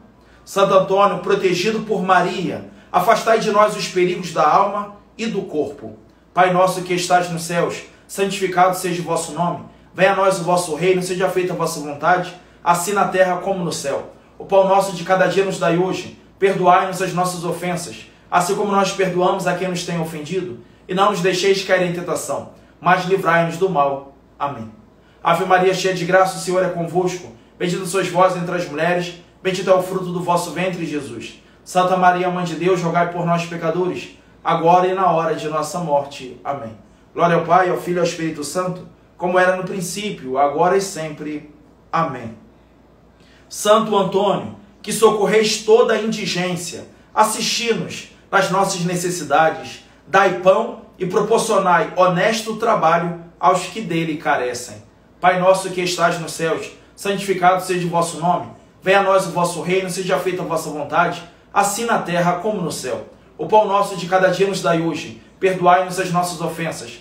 Santo 0.45 0.75
Antônio, 0.75 1.21
protegido 1.21 1.81
por 1.81 2.03
Maria, 2.03 2.69
afastai 2.93 3.39
de 3.39 3.51
nós 3.51 3.77
os 3.77 3.89
perigos 3.89 4.33
da 4.33 4.47
alma 4.47 4.97
e 5.17 5.27
do 5.27 5.43
corpo. 5.43 5.97
Pai 6.35 6.53
nosso 6.53 6.83
que 6.83 6.95
estás 6.95 7.31
nos 7.31 7.43
céus, 7.43 7.85
santificado 8.07 8.77
seja 8.77 9.01
o 9.01 9.05
vosso 9.05 9.33
nome. 9.33 9.65
Venha 9.99 10.13
a 10.13 10.15
nós 10.15 10.39
o 10.39 10.45
vosso 10.45 10.77
reino, 10.77 11.03
seja 11.03 11.29
feita 11.29 11.53
a 11.53 11.57
vossa 11.57 11.81
vontade, 11.81 12.33
assim 12.63 12.93
na 12.93 13.09
terra 13.09 13.39
como 13.39 13.65
no 13.65 13.73
céu. 13.73 14.13
O 14.39 14.45
pão 14.45 14.69
nosso 14.69 14.95
de 14.95 15.03
cada 15.03 15.27
dia 15.27 15.45
nos 15.45 15.59
dai 15.59 15.77
hoje. 15.77 16.17
Perdoai-nos 16.39 17.03
as 17.03 17.13
nossas 17.13 17.43
ofensas, 17.45 18.07
assim 18.31 18.55
como 18.55 18.71
nós 18.71 18.93
perdoamos 18.93 19.49
a 19.49 19.57
quem 19.57 19.67
nos 19.67 19.85
tem 19.85 19.99
ofendido, 19.99 20.61
e 20.87 20.95
não 20.95 21.11
nos 21.11 21.21
deixeis 21.21 21.65
cair 21.65 21.91
em 21.91 21.93
tentação, 21.93 22.51
mas 22.81 23.07
livrai-nos 23.07 23.57
do 23.57 23.69
mal. 23.69 24.15
Amém. 24.39 24.71
Ave 25.21 25.45
Maria, 25.47 25.75
cheia 25.75 25.95
de 25.95 26.05
graça, 26.05 26.37
o 26.37 26.41
Senhor 26.41 26.65
é 26.65 26.69
convosco. 26.69 27.33
Bendita 27.59 27.85
sois 27.85 28.09
vós 28.09 28.37
entre 28.37 28.55
as 28.55 28.69
mulheres, 28.69 29.15
bendito 29.43 29.69
é 29.69 29.75
o 29.75 29.83
fruto 29.83 30.13
do 30.13 30.23
vosso 30.23 30.53
ventre, 30.53 30.87
Jesus. 30.87 31.43
Santa 31.65 31.97
Maria, 31.97 32.31
Mãe 32.31 32.45
de 32.45 32.55
Deus, 32.55 32.81
rogai 32.81 33.11
por 33.11 33.27
nós, 33.27 33.47
pecadores, 33.47 34.17
agora 34.45 34.87
e 34.87 34.95
na 34.95 35.11
hora 35.11 35.35
de 35.35 35.49
nossa 35.49 35.81
morte. 35.81 36.41
Amém. 36.45 36.79
Glória 37.13 37.35
ao 37.35 37.45
Pai, 37.45 37.69
ao 37.69 37.79
Filho 37.79 37.97
e 37.97 37.99
ao 37.99 38.07
Espírito 38.07 38.45
Santo, 38.45 38.87
como 39.19 39.39
era 39.39 39.57
no 39.57 39.65
princípio, 39.65 40.39
agora 40.39 40.77
e 40.77 40.81
sempre. 40.81 41.53
Amém. 41.93 42.35
Santo 43.49 43.97
Antônio, 43.97 44.57
que 44.81 44.93
socorreis 44.93 45.65
toda 45.65 45.95
a 45.95 46.01
indigência, 46.01 46.87
assisti-nos 47.13 48.13
nas 48.31 48.51
nossas 48.51 48.83
necessidades, 48.83 49.85
dai 50.07 50.39
pão 50.41 50.83
e 50.99 51.05
proporcionai 51.05 51.93
honesto 51.97 52.57
trabalho 52.57 53.25
aos 53.41 53.65
que 53.65 53.81
dele 53.81 54.17
carecem. 54.17 54.77
Pai 55.21 55.41
nosso 55.41 55.71
que 55.71 55.81
estás 55.81 56.19
nos 56.21 56.33
céus, 56.33 56.71
santificado 56.95 57.63
seja 57.63 57.87
o 57.87 57.91
vosso 57.91 58.21
nome. 58.21 58.53
Venha 58.81 59.01
a 59.01 59.03
nós 59.03 59.27
o 59.27 59.33
vosso 59.33 59.61
reino, 59.63 59.91
seja 59.91 60.19
feita 60.19 60.43
a 60.43 60.47
vossa 60.47 60.71
vontade, 60.71 61.23
assim 61.53 61.85
na 61.85 61.99
terra 61.99 62.35
como 62.35 62.63
no 62.63 62.71
céu. 62.71 63.07
O 63.37 63.47
pão 63.47 63.67
nosso 63.67 63.97
de 63.97 64.07
cada 64.07 64.29
dia 64.29 64.47
nos 64.47 64.63
dai 64.63 64.81
hoje. 64.81 65.21
Perdoai-nos 65.41 65.99
as 65.99 66.11
nossas 66.11 66.41
ofensas, 66.41 67.01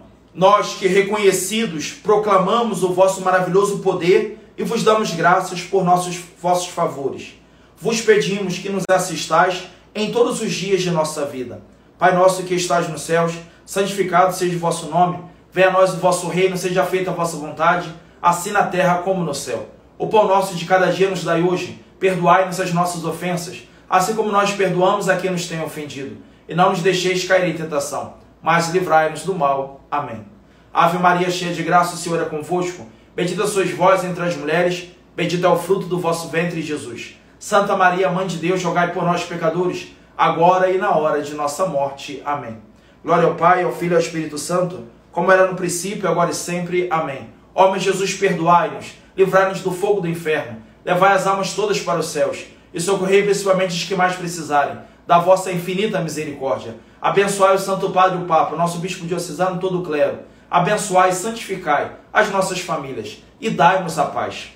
nós 0.33 0.75
que 0.75 0.87
reconhecidos 0.87 1.91
proclamamos 1.91 2.83
o 2.83 2.93
vosso 2.93 3.21
maravilhoso 3.21 3.79
poder 3.79 4.39
e 4.57 4.63
vos 4.63 4.83
damos 4.83 5.11
graças 5.11 5.61
por 5.61 5.83
nossos 5.83 6.19
vossos 6.41 6.67
favores. 6.67 7.33
Vos 7.77 7.99
pedimos 7.99 8.57
que 8.57 8.69
nos 8.69 8.83
assistais 8.89 9.63
em 9.93 10.11
todos 10.11 10.41
os 10.41 10.53
dias 10.53 10.81
de 10.81 10.91
nossa 10.91 11.25
vida. 11.25 11.61
Pai 11.97 12.15
nosso 12.15 12.43
que 12.43 12.55
estás 12.55 12.87
nos 12.87 13.01
céus, 13.01 13.33
santificado 13.65 14.33
seja 14.33 14.55
o 14.55 14.59
vosso 14.59 14.87
nome. 14.87 15.19
Venha 15.51 15.67
a 15.67 15.71
nós 15.71 15.93
o 15.93 15.97
vosso 15.97 16.27
reino, 16.27 16.55
seja 16.55 16.85
feita 16.85 17.11
a 17.11 17.13
vossa 17.13 17.35
vontade, 17.35 17.93
assim 18.21 18.51
na 18.51 18.63
terra 18.63 18.99
como 18.99 19.23
no 19.23 19.35
céu. 19.35 19.67
O 19.97 20.07
pão 20.07 20.27
nosso 20.27 20.55
de 20.55 20.65
cada 20.65 20.91
dia 20.91 21.09
nos 21.09 21.23
dai 21.23 21.41
hoje. 21.41 21.83
Perdoai-nos 21.99 22.59
as 22.59 22.73
nossas 22.73 23.03
ofensas, 23.03 23.67
assim 23.89 24.15
como 24.15 24.31
nós 24.31 24.51
perdoamos 24.51 25.09
a 25.09 25.17
quem 25.17 25.29
nos 25.29 25.45
tem 25.47 25.61
ofendido. 25.61 26.17
E 26.47 26.55
não 26.55 26.71
nos 26.71 26.81
deixeis 26.81 27.25
cair 27.25 27.49
em 27.49 27.57
tentação, 27.57 28.15
mas 28.41 28.69
livrai-nos 28.69 29.23
do 29.23 29.35
mal. 29.35 29.81
Amém. 29.89 30.25
Ave 30.73 30.97
Maria, 30.97 31.29
cheia 31.29 31.53
de 31.53 31.63
graça, 31.63 31.95
o 31.95 31.97
Senhor 31.97 32.21
é 32.21 32.25
convosco. 32.25 32.87
Bendita 33.15 33.45
sois 33.45 33.71
vós 33.71 34.03
entre 34.03 34.23
as 34.23 34.35
mulheres, 34.35 34.87
bendito 35.15 35.45
é 35.45 35.49
o 35.49 35.57
fruto 35.57 35.85
do 35.85 35.99
vosso 35.99 36.29
ventre, 36.29 36.61
Jesus. 36.61 37.19
Santa 37.37 37.75
Maria, 37.75 38.09
Mãe 38.09 38.25
de 38.25 38.37
Deus, 38.37 38.63
rogai 38.63 38.93
por 38.93 39.03
nós, 39.03 39.23
pecadores, 39.23 39.95
agora 40.17 40.71
e 40.71 40.77
na 40.77 40.91
hora 40.91 41.21
de 41.21 41.33
nossa 41.33 41.65
morte. 41.65 42.21
Amém. 42.25 42.57
Glória 43.03 43.27
ao 43.27 43.35
Pai, 43.35 43.63
ao 43.63 43.71
Filho 43.73 43.93
e 43.93 43.95
ao 43.95 44.01
Espírito 44.01 44.37
Santo, 44.37 44.85
como 45.11 45.31
era 45.31 45.47
no 45.47 45.55
princípio, 45.55 46.07
agora 46.07 46.31
e 46.31 46.35
sempre. 46.35 46.87
Amém. 46.89 47.29
Meu 47.55 47.77
Jesus, 47.77 48.13
perdoai-nos, 48.13 48.93
livrai-nos 49.15 49.61
do 49.61 49.71
fogo 49.71 50.01
do 50.01 50.07
inferno, 50.07 50.61
levai 50.85 51.13
as 51.13 51.27
almas 51.27 51.53
todas 51.53 51.79
para 51.79 51.99
os 51.99 52.07
céus 52.07 52.45
e 52.73 52.79
socorrei 52.79 53.23
principalmente 53.23 53.75
os 53.75 53.83
que 53.83 53.95
mais 53.95 54.15
precisarem 54.15 54.77
da 55.11 55.19
vossa 55.19 55.51
infinita 55.51 55.99
misericórdia. 55.99 56.77
Abençoai 57.01 57.53
o 57.53 57.59
Santo 57.59 57.89
Padre 57.89 58.17
o 58.19 58.25
Papa, 58.25 58.55
nosso 58.55 58.77
Bispo 58.77 59.05
Diocesano, 59.05 59.59
todo 59.59 59.79
o 59.79 59.83
clero. 59.83 60.19
Abençoai 60.49 61.09
e 61.09 61.13
santificai 61.13 61.91
as 62.13 62.29
nossas 62.29 62.61
famílias 62.61 63.21
e 63.37 63.49
dai-nos 63.49 63.99
a 63.99 64.05
paz. 64.05 64.53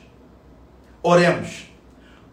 Oremos. 1.04 1.66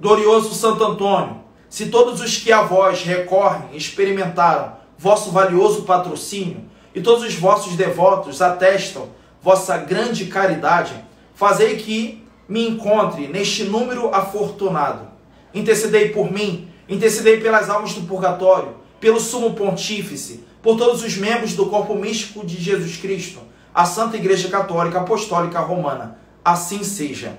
Glorioso 0.01 0.55
Santo 0.55 0.85
Antônio, 0.85 1.41
se 1.69 1.87
todos 1.87 2.21
os 2.21 2.37
que 2.37 2.53
a 2.53 2.63
vós 2.63 3.03
recorrem 3.03 3.71
experimentaram 3.73 4.75
vosso 4.97 5.33
valioso 5.33 5.83
patrocínio 5.83 6.67
e 6.95 7.01
todos 7.01 7.25
os 7.25 7.35
vossos 7.35 7.75
devotos 7.75 8.41
atestam 8.41 9.09
vossa 9.43 9.77
grande 9.79 10.27
caridade, 10.27 10.95
fazei 11.35 11.77
que 11.77 12.25
me 12.49 12.69
encontre 12.69 13.27
neste 13.27 13.65
número 13.65 14.15
afortunado. 14.15 15.09
Intercedei 15.53 16.11
por 16.11 16.31
mim, 16.31 16.72
intercedei 16.89 17.41
pelas 17.41 17.71
almas 17.71 17.95
do 17.95 18.03
purgatório, 18.03 18.77
pelo 19.01 19.21
sumo 19.21 19.55
pontífice, 19.55 20.45
por 20.63 20.77
todos 20.77 21.03
os 21.03 21.17
membros 21.17 21.55
do 21.55 21.67
corpo 21.67 21.95
místico 21.95 22.47
de 22.47 22.61
Jesus 22.61 22.97
Cristo, 22.97 23.41
a 23.75 23.85
Santa 23.85 24.17
Igreja 24.17 24.49
Católica 24.49 25.01
Apostólica 25.01 25.59
Romana. 25.61 26.19
Assim 26.45 26.85
seja. 26.85 27.39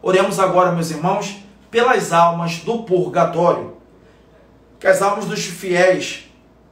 Oremos 0.00 0.38
agora, 0.38 0.72
meus 0.72 0.90
irmãos, 0.90 1.36
pelas 1.70 2.12
almas 2.12 2.58
do 2.58 2.82
purgatório. 2.84 3.76
Que 4.80 4.86
as 4.86 5.02
almas 5.02 5.26
dos 5.26 5.44
fiéis, 5.44 6.24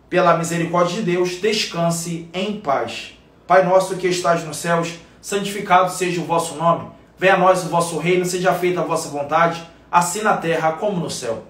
pela 0.09 0.37
misericórdia 0.37 0.97
de 0.97 1.03
Deus, 1.03 1.41
descanse 1.41 2.29
em 2.33 2.61
paz. 2.61 3.18
Pai 3.47 3.64
nosso 3.64 3.97
que 3.97 4.09
estás 4.09 4.45
nos 4.45 4.57
céus, 4.57 4.95
santificado 5.21 5.91
seja 5.93 6.21
o 6.21 6.25
vosso 6.25 6.55
nome. 6.55 6.91
Venha 7.18 7.35
a 7.35 7.39
nós 7.39 7.64
o 7.64 7.68
vosso 7.68 7.99
reino, 7.99 8.25
seja 8.25 8.55
feita 8.55 8.81
a 8.81 8.85
vossa 8.85 9.09
vontade, 9.09 9.62
assim 9.91 10.23
na 10.23 10.37
terra 10.37 10.73
como 10.73 11.01
no 11.01 11.11
céu. 11.11 11.50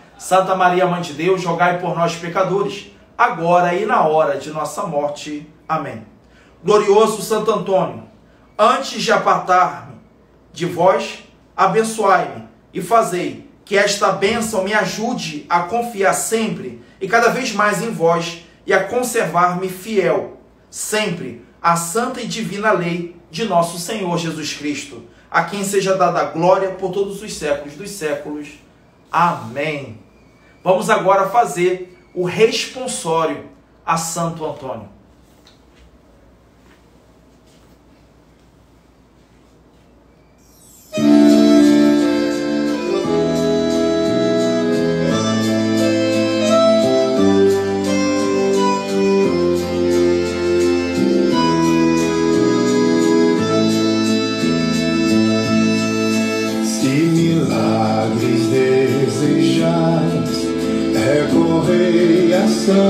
Santa 0.21 0.53
Maria, 0.53 0.85
Mãe 0.85 1.01
de 1.01 1.13
Deus, 1.13 1.43
rogai 1.43 1.79
por 1.79 1.95
nós, 1.95 2.15
pecadores, 2.15 2.91
agora 3.17 3.73
e 3.73 3.87
na 3.87 4.03
hora 4.03 4.37
de 4.37 4.51
nossa 4.51 4.83
morte. 4.83 5.49
Amém. 5.67 6.05
Glorioso 6.63 7.23
Santo 7.23 7.51
Antônio, 7.51 8.03
antes 8.55 9.01
de 9.01 9.11
apartar-me 9.11 9.95
de 10.53 10.67
vós, 10.67 11.23
abençoai-me 11.57 12.47
e 12.71 12.83
fazei 12.83 13.49
que 13.65 13.75
esta 13.75 14.11
bênção 14.11 14.63
me 14.63 14.75
ajude 14.75 15.47
a 15.49 15.61
confiar 15.61 16.13
sempre 16.13 16.83
e 17.01 17.07
cada 17.07 17.29
vez 17.29 17.51
mais 17.51 17.81
em 17.81 17.89
vós 17.89 18.45
e 18.67 18.71
a 18.71 18.83
conservar-me 18.83 19.69
fiel, 19.69 20.37
sempre, 20.69 21.43
à 21.59 21.75
santa 21.75 22.21
e 22.21 22.27
divina 22.27 22.71
lei 22.71 23.15
de 23.31 23.45
nosso 23.45 23.79
Senhor 23.79 24.15
Jesus 24.19 24.53
Cristo, 24.53 25.01
a 25.31 25.45
quem 25.45 25.63
seja 25.63 25.97
dada 25.97 26.19
a 26.19 26.25
glória 26.25 26.69
por 26.69 26.91
todos 26.91 27.23
os 27.23 27.33
séculos 27.33 27.73
dos 27.73 27.89
séculos. 27.89 28.49
Amém. 29.11 30.00
Vamos 30.63 30.89
agora 30.89 31.29
fazer 31.29 31.97
o 32.13 32.23
responsório 32.23 33.49
a 33.85 33.97
Santo 33.97 34.45
Antônio. 34.45 34.89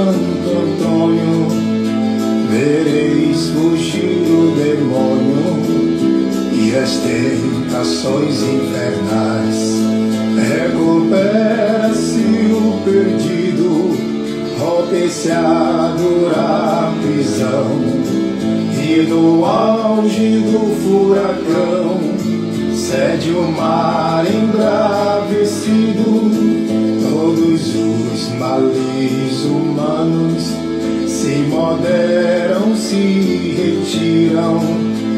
Santo 0.01 0.49
Antônio, 0.49 1.47
vereis 2.49 3.49
fugir 3.49 4.25
o 4.25 4.55
demônio 4.55 5.61
e 6.51 6.75
as 6.75 6.97
tentações 7.01 8.41
infernais. 8.41 9.79
Recupera-se 10.49 12.25
o 12.51 12.81
perdido, 12.83 13.95
rompe-se 14.57 15.31
a 15.31 15.95
dura 15.95 16.91
prisão. 17.03 17.69
E 18.83 19.03
no 19.03 19.45
auge 19.45 20.39
do 20.39 20.75
furacão 20.81 22.11
Cede 22.91 23.31
o 23.31 23.49
mar 23.49 24.25
embravecido, 24.25 26.10
humanos 29.61 30.43
se 31.07 31.35
moderam, 31.47 32.75
se 32.75 33.55
retiram. 33.57 34.59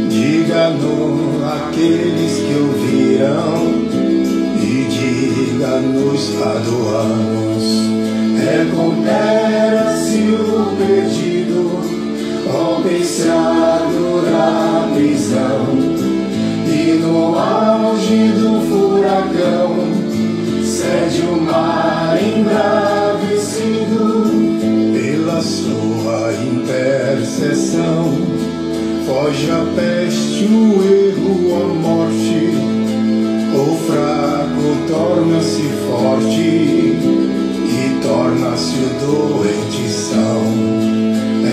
Diga-no 0.09 1.41
aqueles 1.45 2.33
que 2.37 2.55
ouviram 2.59 3.57
e 4.61 4.87
diga-nos 4.89 6.29
paduanos. 6.39 7.63
Recupera-se 8.37 10.19
o 10.33 10.75
perdido, 10.77 11.81
rompe-se 12.51 13.29
a 13.29 13.79
dura 13.91 14.89
prisão. 14.93 15.63
E 16.67 16.99
no 17.01 17.37
auge 17.37 18.33
do 18.33 18.61
furacão 18.67 19.71
cede 20.63 21.21
o 21.21 21.41
mar 21.41 22.17
embravecido 22.21 23.02
intercessão. 27.33 28.13
Foge 29.05 29.49
a 29.49 29.65
peste, 29.75 30.45
o 30.45 30.83
erro, 30.83 31.55
a 31.55 31.65
morte. 31.73 32.53
O 33.55 33.75
fraco 33.85 34.65
torna-se 34.87 35.63
forte 35.87 36.41
e 36.41 37.99
torna-se 38.01 38.75
o 38.75 38.89
doente. 39.01 39.73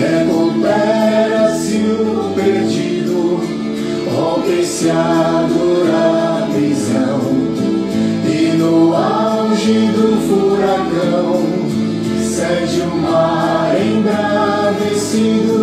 Recupera-se 0.01 1.77
o 1.77 2.33
perdido 2.33 3.39
rompe-se 4.13 4.89
a 4.89 5.47
dura 5.47 6.47
prisão 6.51 7.21
e 8.25 8.57
no 8.57 8.95
auge 8.95 9.89
do 9.93 10.17
furacão 10.27 11.60
cede 12.31 12.81
o 12.81 12.95
mar 12.95 13.75
embravecido. 13.75 15.59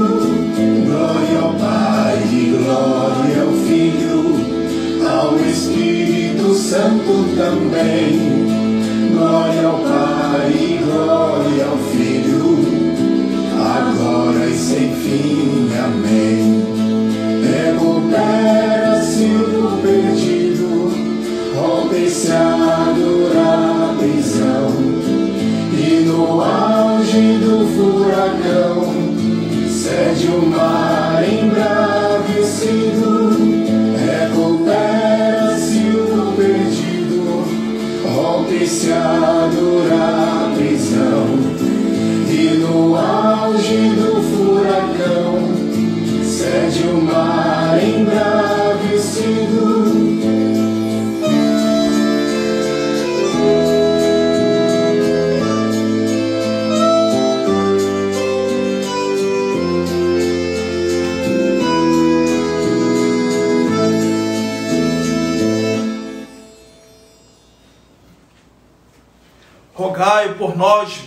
Glória 0.85 1.39
ao 1.41 1.55
Pai 1.55 2.19
e 2.31 2.57
glória 2.63 3.43
ao 3.43 3.53
Filho, 3.67 4.37
ao 5.09 5.39
Espírito 5.41 6.53
Santo 6.55 7.25
também. 7.37 8.47
Glória 9.15 9.67
ao 9.67 9.79
Pai 9.79 10.68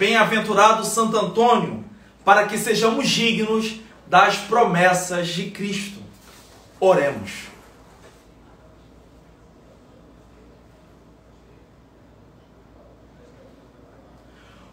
bem-aventurado 0.01 0.83
Santo 0.83 1.15
Antônio, 1.15 1.85
para 2.25 2.47
que 2.47 2.57
sejamos 2.57 3.07
dignos 3.07 3.75
das 4.07 4.35
promessas 4.35 5.27
de 5.27 5.51
Cristo. 5.51 5.99
Oremos. 6.79 7.31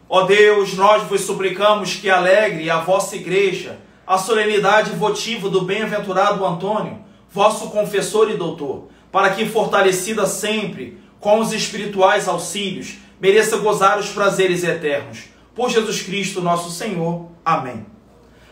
Ó 0.08 0.22
Deus, 0.22 0.72
nós 0.72 1.02
vos 1.02 1.20
suplicamos 1.20 1.96
que 1.96 2.08
alegre 2.08 2.70
a 2.70 2.80
vossa 2.80 3.14
igreja 3.14 3.78
a 4.06 4.16
solenidade 4.16 4.92
votiva 4.92 5.50
do 5.50 5.60
bem-aventurado 5.60 6.42
Antônio, 6.46 7.04
vosso 7.30 7.68
confessor 7.68 8.30
e 8.30 8.38
doutor, 8.38 8.88
para 9.12 9.28
que, 9.34 9.44
fortalecida 9.44 10.24
sempre 10.24 10.98
com 11.20 11.38
os 11.38 11.52
espirituais 11.52 12.26
auxílios, 12.26 12.96
mereça 13.20 13.58
gozar 13.58 13.98
os 13.98 14.08
prazeres 14.10 14.64
eternos. 14.64 15.24
Por 15.54 15.70
Jesus 15.70 16.02
Cristo, 16.02 16.40
nosso 16.40 16.70
Senhor. 16.70 17.28
Amém. 17.44 17.86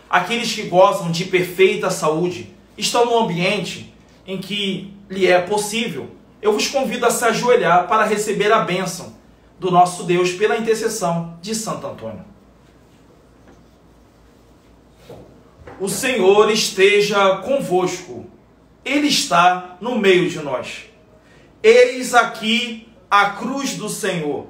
Aqueles 0.09 0.53
que 0.53 0.63
gozam 0.63 1.11
de 1.11 1.25
perfeita 1.25 1.91
saúde 1.91 2.55
estão 2.77 3.05
no 3.05 3.19
ambiente 3.19 3.93
em 4.27 4.39
que 4.39 4.93
lhe 5.09 5.27
é 5.27 5.41
possível. 5.41 6.11
Eu 6.43 6.53
vos 6.53 6.69
convido 6.69 7.07
a 7.07 7.11
se 7.11 7.25
ajoelhar 7.25 7.87
para 7.89 8.05
receber 8.05 8.53
a 8.53 8.61
bênção 8.61 9.15
do 9.59 9.71
nosso 9.71 10.05
Deus 10.05 10.33
pela 10.33 10.57
intercessão 10.57 11.39
de 11.41 11.55
Santo 11.55 11.87
Antônio. 11.87 12.25
O 15.79 15.89
Senhor 15.89 16.51
esteja 16.51 17.37
convosco, 17.39 18.27
Ele 18.85 19.09
está 19.09 19.77
no 19.81 19.99
meio 19.99 20.29
de 20.29 20.39
nós. 20.39 20.85
Eis 21.63 22.15
aqui 22.15 22.89
a 23.11 23.31
cruz 23.31 23.75
do 23.75 23.89
Senhor. 23.89 24.47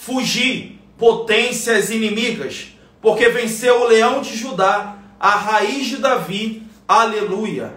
Fugi, 0.00 0.78
potências 0.96 1.90
inimigas, 1.90 2.68
porque 3.02 3.28
venceu 3.28 3.82
o 3.82 3.86
leão 3.86 4.22
de 4.22 4.34
Judá, 4.34 4.96
a 5.20 5.32
raiz 5.36 5.88
de 5.88 5.98
Davi. 5.98 6.62
Aleluia. 6.88 7.74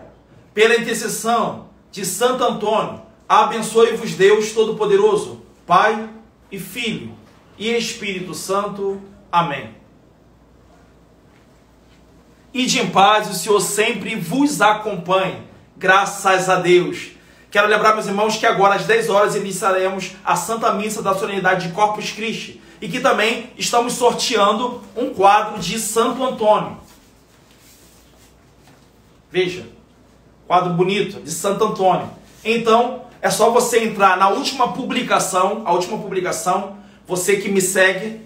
Pela 0.53 0.77
intercessão 0.77 1.67
de 1.91 2.05
Santo 2.05 2.41
Antônio, 2.41 3.01
abençoe-vos 3.27 4.13
Deus 4.13 4.53
Todo-Poderoso, 4.53 5.41
Pai 5.67 6.09
e 6.49 6.57
Filho 6.57 7.13
e 7.57 7.69
Espírito 7.75 8.33
Santo. 8.33 9.01
Amém. 9.29 9.75
Ide 12.53 12.79
em 12.79 12.89
paz, 12.89 13.29
o 13.29 13.33
Senhor 13.33 13.59
sempre 13.59 14.15
vos 14.15 14.61
acompanhe. 14.61 15.43
Graças 15.75 16.49
a 16.49 16.55
Deus. 16.55 17.17
Quero 17.53 17.67
lembrar, 17.67 17.93
meus 17.93 18.07
irmãos, 18.07 18.35
que 18.35 18.47
agora 18.47 18.73
às 18.73 18.85
10 18.85 19.11
horas 19.11 19.35
iniciaremos 19.35 20.13
a 20.25 20.35
Santa 20.35 20.73
Missa 20.73 21.03
da 21.03 21.13
Solenidade 21.13 21.67
de 21.67 21.73
Corpus 21.75 22.09
Christi 22.09 22.59
e 22.81 22.89
que 22.89 22.99
também 22.99 23.51
estamos 23.55 23.93
sorteando 23.93 24.81
um 24.97 25.13
quadro 25.13 25.59
de 25.59 25.77
Santo 25.77 26.23
Antônio. 26.23 26.79
Veja, 29.31 29.67
quadro 30.47 30.73
bonito 30.73 31.21
de 31.21 31.29
Santo 31.29 31.63
Antônio. 31.63 32.09
Então, 32.43 33.03
é 33.21 33.29
só 33.29 33.51
você 33.51 33.83
entrar 33.83 34.17
na 34.17 34.29
última 34.29 34.73
publicação, 34.73 35.61
a 35.63 35.73
última 35.73 35.99
publicação, 35.99 36.77
você 37.07 37.35
que 37.35 37.49
me 37.49 37.61
segue, 37.61 38.19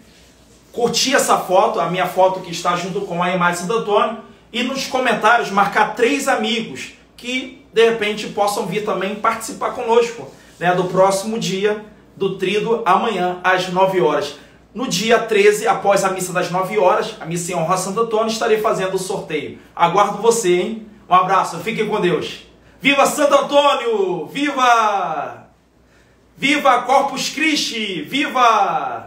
curtir 0.72 1.16
essa 1.16 1.38
foto, 1.38 1.82
a 1.82 1.90
minha 1.90 2.08
foto 2.08 2.40
que 2.40 2.52
está 2.52 2.78
junto 2.78 3.02
com 3.02 3.22
a 3.22 3.36
imagem 3.36 3.56
de 3.56 3.68
Santo 3.68 3.82
Antônio, 3.82 4.20
e 4.54 4.64
nos 4.64 4.88
comentários 4.88 5.52
marcar 5.52 5.96
três 5.96 6.30
amigos 6.30 6.94
que 7.18 7.57
de 7.74 7.90
repente 7.90 8.28
possam 8.28 8.66
vir 8.66 8.86
também 8.86 9.16
participar 9.16 9.72
conosco 9.72 10.32
né, 10.60 10.74
do 10.74 10.86
próximo 10.86 11.38
dia 11.38 11.86
do 12.16 12.38
Trido, 12.38 12.82
amanhã 12.86 13.40
às 13.44 13.70
9 13.70 14.02
horas. 14.02 14.36
No 14.74 14.88
dia 14.88 15.20
13, 15.20 15.68
após 15.68 16.04
a 16.04 16.10
missa 16.10 16.34
das 16.34 16.52
9 16.52 16.78
horas, 16.78 17.16
a 17.20 17.26
missa 17.26 17.52
em 17.52 17.56
honra 17.56 17.76
a 17.76 17.78
Santo 17.78 18.02
Antônio, 18.02 18.28
estarei 18.28 18.60
fazendo 18.60 18.96
o 18.96 19.00
sorteio. 19.00 19.60
Aguardo 19.76 20.22
você, 20.22 20.54
hein? 20.54 20.88
Um 21.10 21.14
abraço, 21.14 21.58
fiquem 21.60 21.88
com 21.88 22.02
Deus. 22.02 22.44
Viva 22.82 23.06
Santo 23.06 23.34
Antônio! 23.34 24.28
Viva! 24.28 25.48
Viva 26.36 26.82
Corpus 26.84 27.30
Christi! 27.30 28.02
Viva! 28.04 29.07